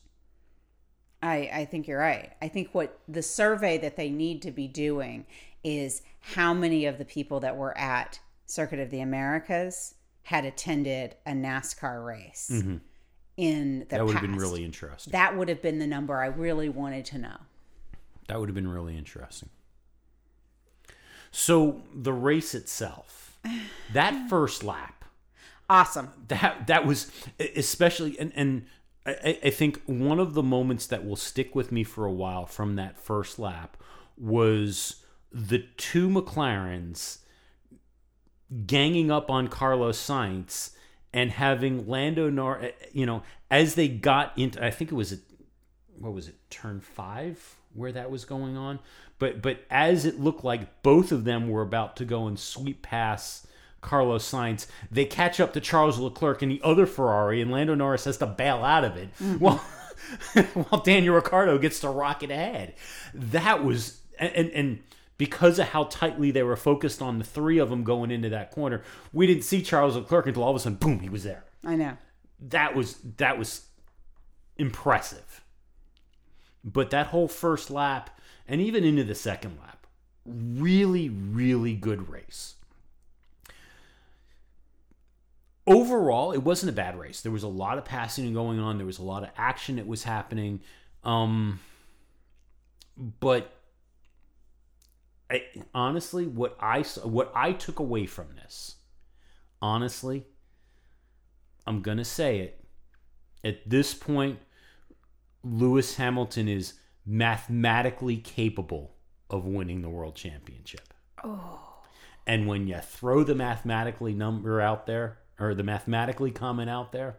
[1.23, 2.33] I, I think you're right.
[2.41, 5.27] I think what the survey that they need to be doing
[5.63, 9.95] is how many of the people that were at Circuit of the Americas
[10.25, 12.61] had attended a NASCAR race in
[13.81, 13.89] the Mm-hmm.
[13.89, 15.13] That would have been really interesting.
[15.13, 17.37] That would have been the number I really wanted to know.
[18.29, 19.51] That would have been really interesting.
[21.31, 23.39] So the race itself,
[23.93, 25.05] that first lap,
[25.69, 26.11] Awesome.
[26.29, 28.67] that that was especially and and
[29.07, 32.47] I, I think one of the moments that will stick with me for a while
[32.47, 33.77] from that first lap
[34.17, 37.19] was the two McLarens
[38.67, 40.73] ganging up on Carlos Sainz
[41.13, 44.97] and having Lando Nor eh, eh, you know as they got into I think it
[44.97, 45.19] was a
[45.99, 48.81] what was it turn 5 where that was going on?
[49.19, 52.83] But but as it looked like both of them were about to go and sweep
[52.83, 53.47] past
[53.81, 58.05] Carlos Sainz they catch up to Charles Leclerc and the other Ferrari and Lando Norris
[58.05, 59.39] has to bail out of it mm-hmm.
[59.39, 59.57] while
[60.55, 62.75] while Daniel Ricciardo gets to rocket ahead
[63.15, 64.81] that was and, and
[65.21, 68.51] because of how tightly they were focused on the three of them going into that
[68.51, 71.45] corner, we didn't see Charles Leclerc until all of a sudden, boom, he was there
[71.63, 71.99] I know.
[72.41, 73.67] that was that was
[74.57, 75.43] impressive.
[76.65, 78.19] But that whole first lap
[78.49, 79.87] and even into the second lap,
[80.25, 82.55] really really good race.
[85.67, 87.21] Overall, it wasn't a bad race.
[87.21, 88.79] There was a lot of passing going on.
[88.79, 90.61] There was a lot of action that was happening.
[91.05, 91.61] Um,
[92.97, 93.53] but
[95.31, 95.45] I,
[95.75, 98.77] honestly, what I what I took away from this,
[99.63, 100.27] honestly,
[101.67, 102.65] I'm gonna say it.
[103.45, 104.39] At this point,
[105.43, 106.75] Lewis Hamilton is
[107.07, 108.97] mathematically capable
[109.31, 110.93] of winning the world championship.
[111.25, 111.61] Oh.
[112.27, 117.17] And when you throw the mathematically number out there, or the mathematically comment out there,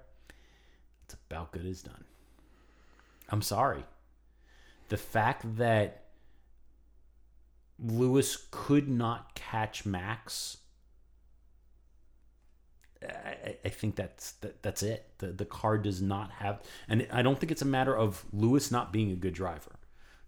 [1.03, 2.05] it's about good as done.
[3.29, 3.83] I'm sorry.
[4.89, 6.05] The fact that
[7.79, 10.57] Lewis could not catch Max
[13.03, 15.07] I, I think that's that, that's it.
[15.17, 18.71] The the car does not have, and I don't think it's a matter of Lewis
[18.71, 19.79] not being a good driver,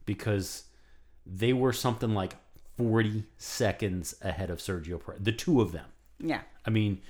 [0.06, 0.64] because
[1.26, 2.36] they were something like
[2.78, 5.22] forty seconds ahead of Sergio Perez.
[5.22, 5.86] The two of them.
[6.20, 6.42] Yeah.
[6.66, 7.02] I mean,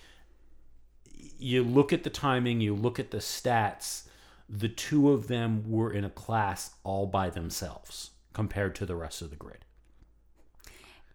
[1.44, 4.04] you look at the timing, you look at the stats.
[4.50, 9.22] The two of them were in a class all by themselves compared to the rest
[9.22, 9.66] of the grid.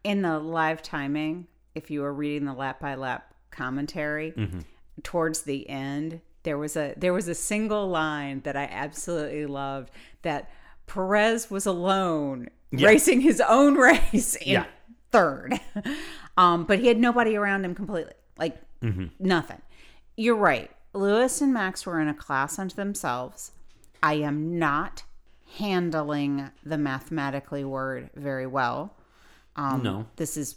[0.04, 4.60] In the live timing, if you were reading the lap by lap commentary, Mm-hmm.
[5.02, 9.90] towards the end, there was a there was a single line that I absolutely loved
[10.22, 10.50] that
[10.86, 12.88] Perez was alone Yeah.
[12.88, 14.64] racing his own race in Yeah.
[15.10, 15.58] third.
[16.36, 18.12] Um, but he had nobody around him completely.
[18.38, 19.06] Like Mm-hmm.
[19.18, 19.60] nothing.
[20.18, 20.68] You're right.
[20.94, 23.52] Lewis and Max were in a class unto themselves.
[24.02, 25.04] I am not
[25.58, 28.96] handling the mathematically word very well.
[29.54, 30.56] Um, no, This is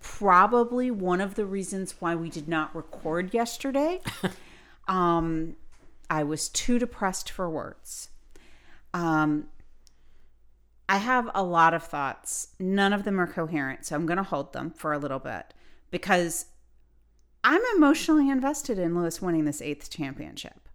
[0.00, 4.00] probably one of the reasons why we did not record yesterday.
[4.88, 5.56] um,
[6.08, 8.08] I was too depressed for words.
[8.94, 9.48] Um,
[10.88, 12.48] I have a lot of thoughts.
[12.58, 15.52] None of them are coherent, so I'm going to hold them for a little bit
[15.90, 16.46] because
[17.44, 20.68] I'm emotionally invested in Lewis winning this eighth championship.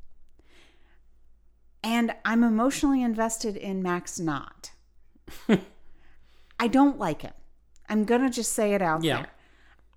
[1.83, 4.71] And I'm emotionally invested in Max not.
[6.59, 7.33] I don't like him.
[7.87, 9.17] I'm going to just say it out Yeah.
[9.17, 9.29] there.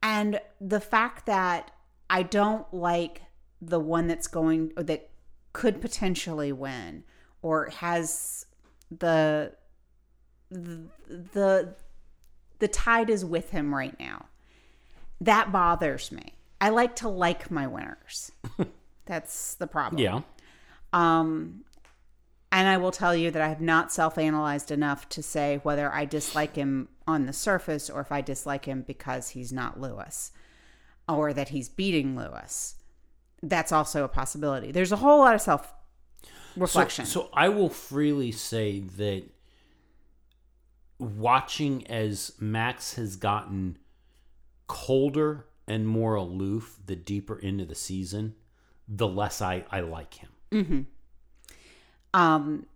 [0.03, 1.71] And the fact that
[2.09, 3.23] I don't like
[3.61, 5.11] the one that's going or that
[5.53, 7.05] could potentially win
[7.43, 8.47] or has
[8.91, 9.53] the
[10.51, 11.75] the the,
[12.59, 14.27] the tide is with him right now.
[15.21, 16.35] That bothers me.
[16.63, 18.31] I like to like my winners.
[19.07, 20.01] That's the problem.
[20.01, 20.21] yeah,
[20.93, 21.65] Um,
[22.53, 25.93] and I will tell you that I have not self analyzed enough to say whether
[25.93, 30.31] I dislike him on the surface or if I dislike him because he's not Lewis.
[31.09, 32.77] or that he's beating Lewis.
[33.43, 34.71] That's also a possibility.
[34.71, 35.75] There's a whole lot of self
[36.57, 37.07] reflection.
[37.07, 39.25] So, so I will freely say that
[41.01, 43.79] watching as Max has gotten
[44.69, 48.35] colder and more aloof the deeper into the season,
[48.89, 50.31] the less I, I like him.
[52.15, 52.67] Um,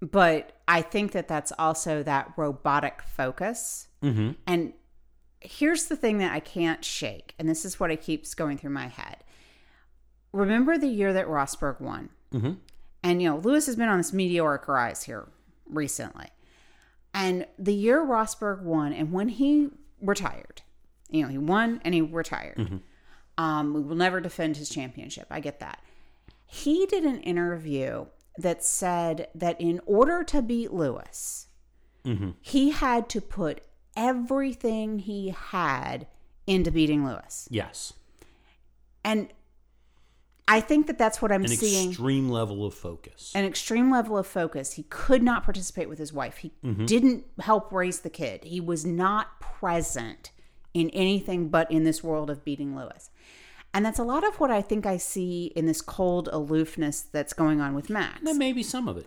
[0.00, 3.88] but I think that that's also that robotic focus.
[4.02, 4.32] Mm-hmm.
[4.46, 4.72] And
[5.40, 8.70] here's the thing that I can't shake, and this is what it keeps going through
[8.70, 9.18] my head.
[10.32, 12.10] Remember the year that Rosberg won?
[12.32, 12.52] Mm-hmm.
[13.02, 15.28] And, you know, Lewis has been on this meteoric rise here
[15.68, 16.26] recently.
[17.14, 19.68] And the year Rosberg won, and when he
[20.02, 20.62] retired,
[21.10, 22.80] you know, he won and he retired.
[23.38, 25.26] Um, we will never defend his championship.
[25.30, 25.80] I get that.
[26.46, 28.06] He did an interview
[28.38, 31.46] that said that in order to beat Lewis,
[32.40, 33.62] he had to put
[33.96, 36.06] everything he had
[36.46, 37.48] into beating Lewis.
[37.50, 37.94] Yes.
[39.04, 39.28] And
[40.46, 41.86] I think that that's what I'm An seeing.
[41.86, 43.32] An extreme level of focus.
[43.34, 44.74] an extreme level of focus.
[44.74, 46.36] He could not participate with his wife.
[46.38, 46.84] He Mm-hmm.
[46.86, 48.44] didn't help raise the kid.
[48.44, 50.30] He was not present
[50.76, 53.08] in anything but in this world of beating Lewis.
[53.72, 57.32] And that's a lot of what I think I see in this cold aloofness that's
[57.32, 59.06] going on with Max, that may be some of it.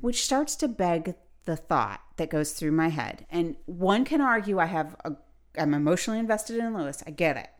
[0.00, 1.14] which starts to beg
[1.44, 3.26] the thought that goes through my head.
[3.30, 5.12] And one can argue I have a,
[5.56, 7.02] I'm emotionally invested in Lewis.
[7.06, 7.50] I get it.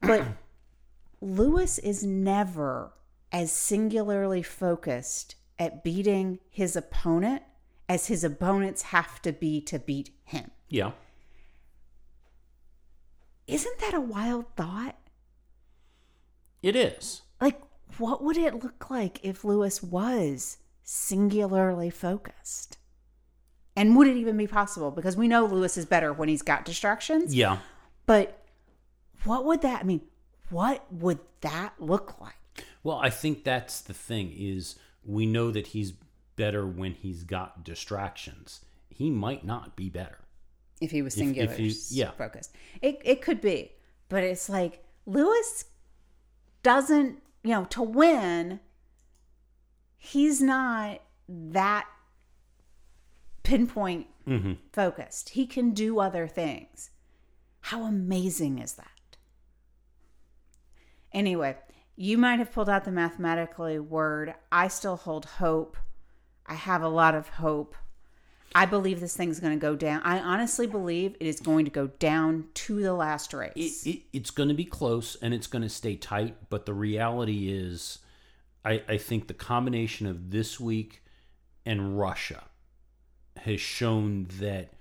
[0.00, 0.24] But
[1.20, 2.92] Lewis is never
[3.32, 7.42] as singularly focused at beating his opponent
[7.88, 10.50] as his opponents have to be to beat him.
[10.68, 10.92] Yeah.
[13.46, 14.96] Isn't that a wild thought?
[16.62, 17.22] It is.
[17.40, 17.60] Like,
[17.98, 22.78] what would it look like if Lewis was singularly focused?
[23.76, 24.90] And would it even be possible?
[24.90, 27.34] Because we know Lewis is better when he's got distractions.
[27.34, 27.58] Yeah.
[28.06, 28.42] But
[29.24, 30.00] what would that I mean?
[30.48, 32.34] What would that look like?
[32.82, 35.92] Well, I think that's the thing is we know that he's
[36.36, 38.60] better when he's got distractions.
[38.88, 40.18] He might not be better.
[40.80, 42.10] If he was If- if singular he- yeah.
[42.12, 42.54] focused.
[42.82, 43.72] It it could be,
[44.08, 45.64] but it's like Lewis
[46.62, 48.60] doesn't, you know, to win.
[49.98, 51.86] He's not that
[53.42, 54.54] pinpoint Mm-hmm.
[54.72, 55.30] focused.
[55.30, 56.90] He can do other things.
[57.60, 59.16] How amazing is that?
[61.12, 61.56] Anyway,
[61.94, 64.34] you might have pulled out the mathematically word.
[64.50, 65.76] I still hold hope.
[66.44, 67.74] I have a lot of hope.
[68.54, 70.00] I believe this thing's going to go down.
[70.02, 73.86] I honestly believe it is going to go down to the last It, race.
[73.86, 77.50] it, it's going to be close and it's going to stay tight, but the reality
[77.52, 77.98] is,
[78.64, 81.02] I, I think the combination of this week
[81.66, 82.44] and Russia
[83.36, 84.72] has shown that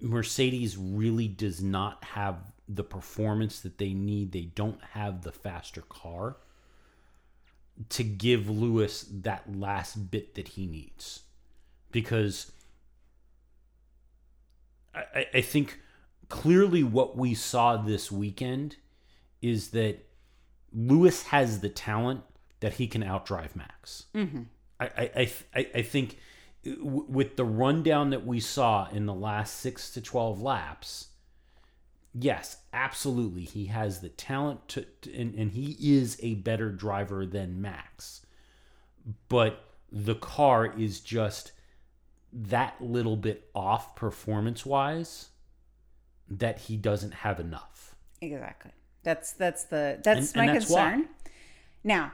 [0.00, 2.36] Mercedes really does not have
[2.68, 4.32] the performance that they need.
[4.32, 6.36] They don't have the faster car
[7.90, 11.20] to give Lewis that last bit that he needs.
[11.94, 12.50] Because
[14.94, 15.80] I, I- think
[16.28, 18.76] clearly what we saw this weekend
[19.40, 20.04] is that
[20.72, 22.22] Lewis has the talent
[22.58, 24.06] that he can outdrive Max.
[24.14, 24.42] Mm-hmm.
[24.80, 26.18] I, I, I, I- I think
[26.80, 31.08] with the rundown that we saw in the last six to 12 laps,
[32.12, 33.42] yes, absolutely.
[33.44, 38.24] He has the talent to, to and, and he is a better driver than Max.
[39.28, 41.52] But the car is just
[42.36, 45.28] that little bit off performance wise
[46.28, 47.94] that he doesn't have enough.
[48.20, 48.72] Exactly.
[49.02, 50.90] That's that's the that's And- my and that's why.
[50.92, 51.08] concern.
[51.84, 52.12] Now,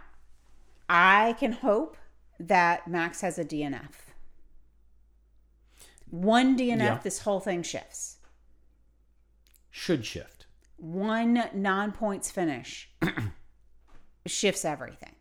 [0.88, 1.96] I can hope
[2.38, 3.92] that Max has a DNF.
[6.10, 6.98] One DNF, Yeah.
[6.98, 8.16] this whole thing shifts.
[9.70, 10.46] Should shift.
[10.76, 12.90] One non points finish
[14.26, 15.14] shifts everything.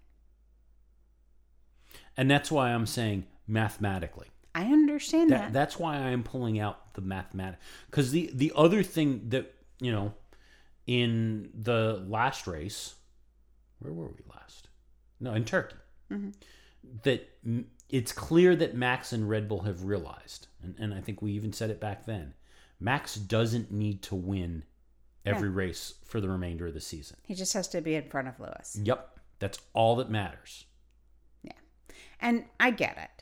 [2.18, 4.28] And that's why I'm saying mathematically.
[4.60, 5.54] I understand That, that.
[5.54, 7.64] that's why I'm pulling out the mathematics.
[7.90, 10.14] Because the, the other thing that, you know,
[10.86, 12.96] in the last race,
[13.80, 14.68] where were we last?
[15.20, 15.76] No, in Turkey.
[17.04, 21.22] That mm, it's clear that Max and Red Bull have realized, and, and I think
[21.22, 22.34] we even said it back then
[22.80, 24.64] Max doesn't need to win
[25.26, 27.18] every race for the remainder of the season.
[27.24, 28.80] he just has to be in front of Lewis.
[28.82, 29.20] Yep.
[29.40, 30.66] That's all that matters.
[31.44, 31.52] Yeah.
[32.20, 33.19] And I get it.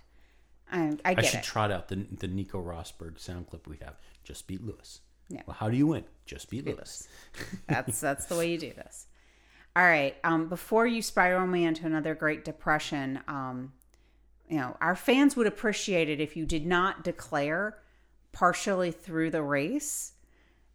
[0.71, 1.43] I, I I should it.
[1.43, 3.95] trot out the the Nico Rosberg sound clip we have.
[4.23, 5.01] Just beat Lewis.
[5.29, 5.41] Yeah.
[5.45, 6.03] Well, how do you win?
[6.25, 7.07] Just beat Lewis.
[7.67, 9.07] that's that's the way you do this.
[9.75, 10.15] All right.
[10.23, 13.73] Um, before you spiral me into another Great Depression, um,
[14.49, 17.77] you know, our fans would appreciate it if you did not declare
[18.31, 20.13] partially through the race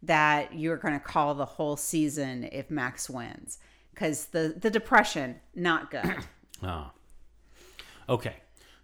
[0.01, 3.57] that you're going to call the whole season if Max wins
[3.93, 6.15] because the the depression not good.
[6.65, 6.93] Ah.
[8.07, 8.35] Okay.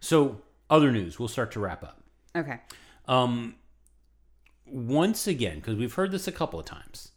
[0.02, 1.20] So, other news.
[1.20, 2.02] We'll start to wrap up.
[2.36, 2.60] okay.
[3.08, 3.56] Um,
[4.68, 7.12] once again, because we've heard this a couple of times,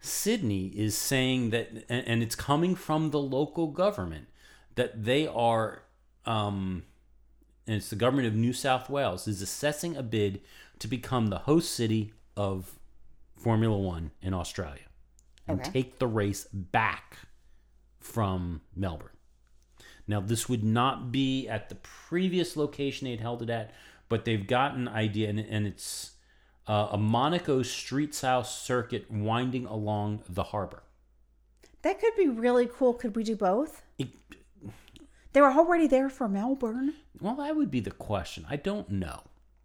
[0.00, 4.26] Sydney is saying that, and, and it's coming from the local government,
[4.74, 5.82] that they are,
[6.24, 6.82] um,
[7.66, 10.40] and it's the government of New South Wales, is assessing a bid
[10.80, 12.78] to become the host city of
[13.36, 14.80] Formula One in Australia
[15.46, 15.70] and Okay.
[15.70, 17.18] take the race back
[18.00, 19.15] from Melbourne.
[20.08, 23.72] Now, this would not be at the previous location they'd held it at,
[24.08, 26.12] but they've got an idea, and, and it's
[26.68, 30.82] uh, a Monaco street style circuit winding along the harbor.
[31.82, 32.94] That could be really cool.
[32.94, 33.82] Could we do both?
[33.98, 34.08] It,
[35.32, 36.94] They were already there for Melbourne.
[37.20, 38.46] well, that would be the question.
[38.48, 39.22] I don't know.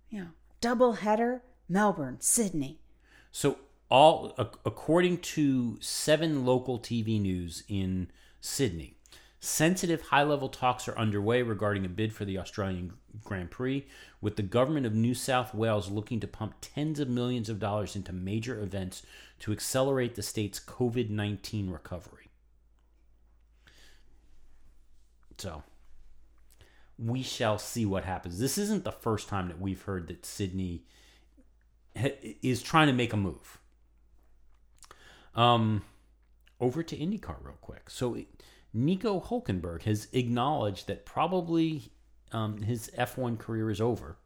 [0.09, 0.25] Yeah.
[0.59, 2.79] Double header, Melbourne, Sydney.
[3.31, 3.57] So,
[3.89, 8.97] all according to seven local TV news in Sydney,
[9.41, 13.85] sensitive high-level talks are underway regarding a bid for the Australian Grand Prix,
[14.21, 17.95] with the government of New South Wales looking to pump tens of millions of dollars
[17.95, 19.01] into major events
[19.39, 22.29] to accelerate the state's COVID-19 recovery.
[25.39, 25.63] So,
[26.99, 28.37] we shall see what happens.
[28.37, 30.83] This isn't the first time that we've heard that Sydney
[32.43, 33.57] is trying to make a move.
[35.33, 35.81] Um,
[36.59, 37.89] over to IndyCar real quick.
[37.89, 38.17] So
[38.73, 41.91] Nico Hulkenberg has acknowledged that probably
[42.31, 44.17] um, his F1 career is over.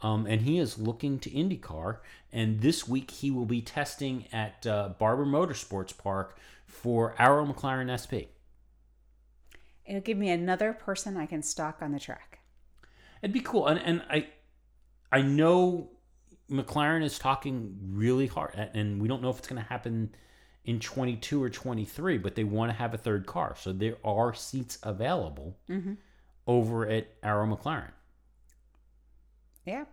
[0.00, 1.98] Um, and he is looking to IndyCar.
[2.32, 7.90] And this week he will be testing at uh, Barber Motorsports Park for Arrow McLaren
[7.94, 8.30] SP.
[9.84, 12.40] It'll give me another person I can stalk on the track.
[13.20, 14.28] It'd be cool, and and I,
[15.10, 15.90] I know
[16.50, 20.14] McLaren is talking really hard, and we don't know if it's going to happen
[20.64, 24.32] in 22 or 23, but they want to have a third car, so there are
[24.34, 25.56] seats available
[26.46, 27.90] over at Arrow McLaren.
[29.66, 29.84] Yeah.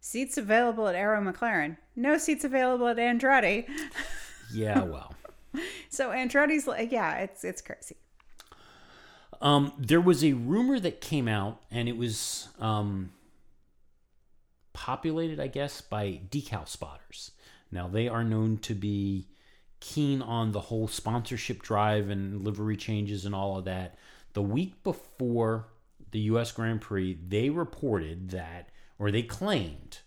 [0.00, 1.76] Seats available at Arrow McLaren.
[1.96, 3.68] No seats available at Andretti.
[4.54, 5.14] Yeah, well,
[5.88, 7.96] So Andretti's like, yeah, it's it's crazy.
[9.40, 13.12] um, there was a rumor that came out, and it was um,
[14.74, 17.30] populated, I guess, by decal spotters.
[17.70, 19.28] Now they are known to be
[19.82, 23.98] keen on the whole sponsorship drive and livery changes and all of that.
[24.32, 25.66] The week before
[26.12, 28.68] the US Grand Prix, they reported that,
[28.98, 29.98] or they claimed,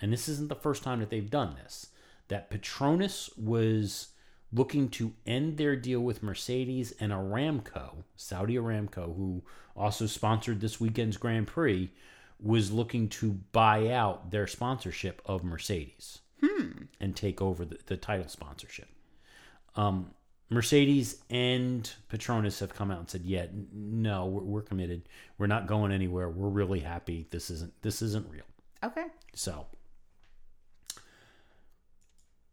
[0.00, 1.88] and this isn't the first time that they've done this,
[2.28, 4.08] that Petronas was
[4.50, 9.42] looking to end their deal with Mercedes and Aramco, Saudi Aramco, who
[9.76, 11.92] also sponsored this weekend's Grand Prix,
[12.40, 16.84] was looking to buy out their sponsorship of Mercedes hmm.
[16.98, 18.88] and take over the, the title sponsorship.
[19.78, 20.10] Um,
[20.50, 25.08] Mercedes and Petronas have come out and said, "Yeah, no, we're, we're committed.
[25.38, 26.28] We're not going anywhere.
[26.28, 27.26] We're really happy.
[27.30, 28.42] This isn't this isn't real."
[28.82, 29.04] Okay.
[29.34, 29.66] So,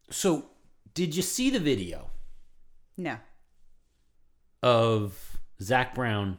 [0.09, 0.45] so
[0.93, 2.09] did you see the video
[2.97, 3.17] No.
[4.61, 6.37] of Zak Brown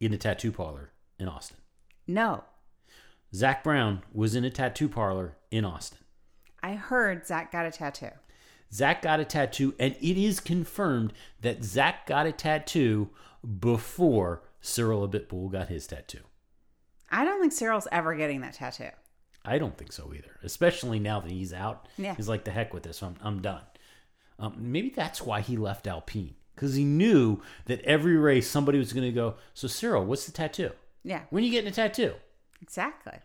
[0.00, 1.58] in a tattoo parlor in Austin?
[2.06, 2.44] No.
[3.34, 5.98] Zak Brown was in a tattoo parlor in Austin.
[6.62, 8.10] I heard Zak got a tattoo.
[8.72, 11.12] Zak got a tattoo, and it is confirmed
[11.42, 13.10] that Zak got a tattoo
[13.60, 16.20] before Cyril Abiteboul got his tattoo.
[17.10, 18.90] I don't think Cyril's ever getting that tattoo.
[19.44, 21.86] I don't think so either, especially now that he's out.
[21.98, 22.14] Yeah.
[22.14, 23.60] He's like, the heck with this, I'm, I'm done.
[24.38, 28.92] Um, maybe that's why he left Alpine, because he knew that every race somebody was
[28.92, 30.70] going to go, So, Cyril, what's the tattoo?
[31.04, 31.22] Yeah.
[31.30, 32.14] When are you getting a tattoo?
[32.62, 33.18] Exactly.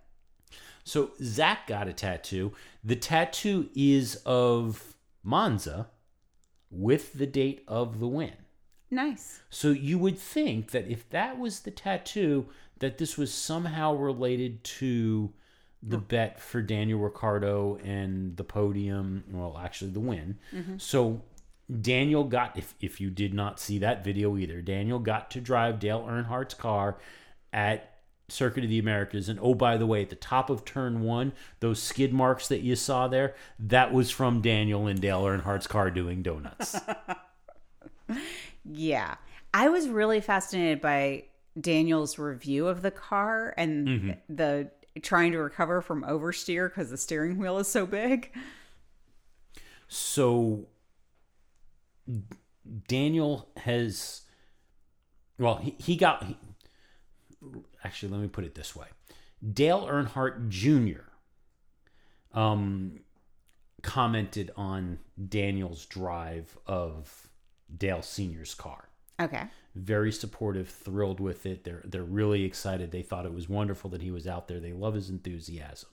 [0.83, 2.51] So, Zak got a tattoo.
[2.83, 5.87] The tattoo is of Monza
[6.69, 8.33] with the date of the win.
[8.91, 9.41] Nice.
[9.49, 12.47] So you would think that if that was the tattoo,
[12.79, 15.31] that this was somehow related to
[15.83, 16.05] the hmm.
[16.05, 19.23] bet for Daniel Ricciardo and the podium.
[19.31, 20.39] Well, actually, the win.
[20.53, 20.77] Mm-hmm.
[20.77, 21.21] So
[21.81, 25.79] Daniel got, if if you did not see that video either, Daniel got to drive
[25.79, 26.99] Dale Earnhardt's car
[27.53, 27.98] at
[28.31, 29.29] Circuit of the Americas.
[29.29, 32.61] And oh, by the way, at the top of turn one, those skid marks that
[32.61, 36.75] you saw there, that was from Daniel and Dale Earnhardt's car doing donuts.
[38.69, 39.15] Yeah.
[39.53, 41.25] I was really fascinated by
[41.59, 44.11] Daniel's review of the car and mm-hmm.
[44.33, 44.69] the
[45.01, 48.31] trying to recover from oversteer because the steering wheel is so big.
[49.87, 50.67] So
[52.87, 54.21] Daniel has
[55.37, 56.25] well he, he got
[57.83, 58.87] actually let me put it this way.
[59.53, 61.01] Dale Earnhardt Jr.
[62.37, 62.99] um
[63.81, 64.99] commented on
[65.29, 67.29] Daniel's drive of
[67.75, 68.89] Dale Senior's car.
[69.19, 69.43] Okay.
[69.75, 71.63] Very supportive, thrilled with it.
[71.63, 72.91] They're they're really excited.
[72.91, 74.59] They thought it was wonderful that he was out there.
[74.59, 75.89] They love his enthusiasm.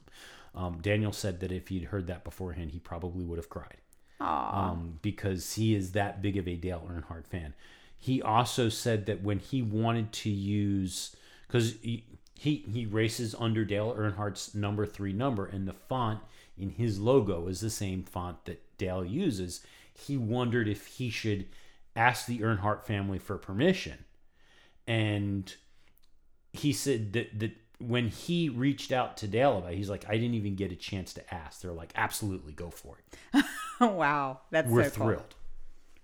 [0.55, 3.77] Um, Daniel said that if he'd heard that beforehand, he probably would have cried
[4.21, 7.53] um, because he is that big of a Dale Earnhardt fan.
[7.99, 11.15] He also said that when he wanted to use,
[11.47, 12.05] because he,
[12.35, 16.21] he he races under Dale Earnhardt's number three number, and the font
[16.59, 19.61] in his logo is the same font that Dale uses.
[19.95, 21.47] He wondered if he should
[21.95, 24.05] ask the Earnhardt family for permission,
[24.87, 25.55] and
[26.53, 30.13] he said that that when he reached out to Dale about, it, he's like, I
[30.13, 31.61] didn't even get a chance to ask.
[31.61, 33.45] They're like, absolutely, go for it.
[33.81, 34.41] wow.
[34.51, 35.07] That's We're so cool.
[35.07, 35.35] thrilled.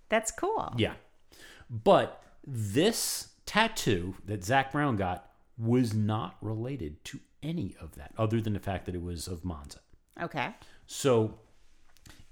[0.09, 0.75] That's cool.
[0.77, 0.95] Yeah.
[1.71, 5.31] But this tattoo that Zak Brown got
[5.63, 9.45] was not related to any of that, other than the fact that it was of
[9.45, 9.79] Monza.
[10.21, 10.55] Okay.
[10.87, 11.39] So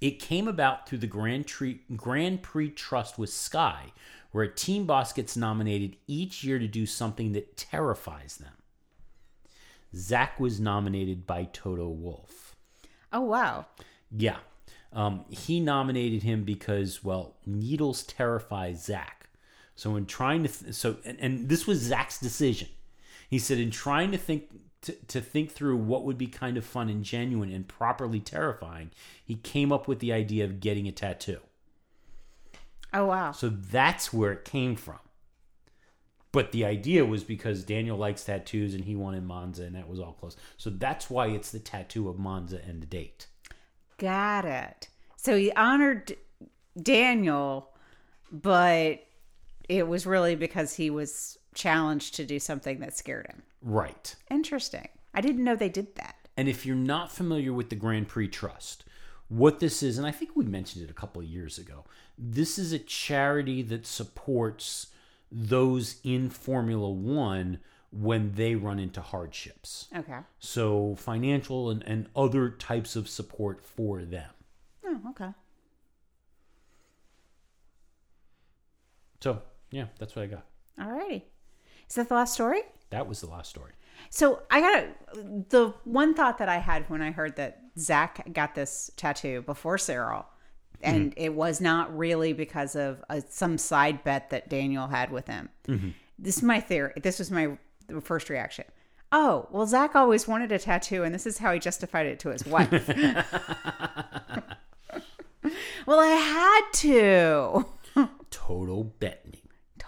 [0.01, 3.93] it came about through the Grand, Prix Grand Prix Trust with Sky,
[4.33, 8.53] where a team boss gets nominated each year to do something that terrifies them.
[9.95, 12.57] Zak was nominated by Toto Wolff.
[13.13, 13.67] Oh wow.
[14.11, 14.39] Yeah.
[14.93, 19.29] Um, he nominated him because, well, needles terrify Zak.
[19.77, 22.69] So in trying to, th- so and, and this was Zak's decision.
[23.31, 24.51] He said in trying to think
[24.83, 28.91] to, to think through what would be kind of fun and genuine and properly terrifying,
[29.25, 31.39] he came up with the idea of getting a tattoo.
[32.93, 33.31] Oh wow.
[33.31, 34.99] So that's where it came from.
[36.33, 40.01] But the idea was because Daniel likes tattoos and he wanted Monza, and that was
[40.01, 40.37] all close.
[40.57, 43.27] So that's why it's the tattoo of Monza and the date.
[43.99, 44.89] Got it.
[45.17, 46.17] So he honored
[46.81, 47.71] Daniel,
[48.31, 49.05] but
[49.69, 53.43] it was really because he was challenged to do something that scared him.
[53.63, 54.15] Right.
[54.31, 54.89] Interesting.
[55.15, 56.17] I didn't know they did that.
[56.37, 58.85] And if you're not familiar with the Grand Prix Trust,
[59.29, 61.85] what this is, and I think we mentioned it a couple of years ago,
[62.19, 64.89] this is a charity that supports
[65.31, 67.61] those in Formula One
[67.93, 69.89] when they run into hardships.
[69.95, 70.19] Okay.
[70.39, 74.31] So, financial and, and other types of support for them.
[74.85, 75.31] Oh, okay.
[79.21, 80.47] So, yeah, that's what I got.
[80.79, 81.23] Alrighty.
[81.91, 82.63] Is that the last story?
[82.91, 83.73] That was the last story.
[84.09, 88.55] So I got the one thought that I had when I heard that Zak got
[88.55, 90.25] this tattoo before Cyril,
[90.83, 90.83] mm-hmm.
[90.83, 95.27] and it was not really because of a, some side bet that Daniel had with
[95.27, 95.51] him.
[95.69, 95.91] Mm-hmm.
[96.19, 96.95] This is my theory.
[97.03, 97.59] This was my
[98.01, 98.65] first reaction.
[99.13, 102.31] Oh, well, Zak always wanted a tattoo, and this is how he justified it to
[102.31, 102.71] his wife.
[105.87, 107.67] well, I had to.
[108.31, 109.40] Toto bet me.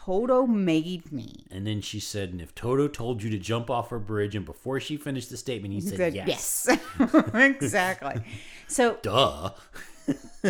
[0.04, 1.44] Toto made me.
[1.50, 4.44] And then she said, and if Toto told you to jump off a bridge, and
[4.44, 6.66] before she finished the statement, he said, Said yes.
[6.68, 7.24] yes.
[7.34, 8.20] exactly.
[8.66, 9.50] So Duh.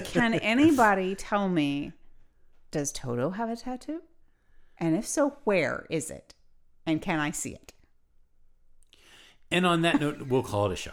[0.05, 1.93] Can anybody tell me,
[2.71, 4.01] does Toto have a tattoo?
[4.79, 6.33] And if so, where is it?
[6.87, 7.75] And can I see it?
[9.51, 10.93] And on that note, we'll call it a show.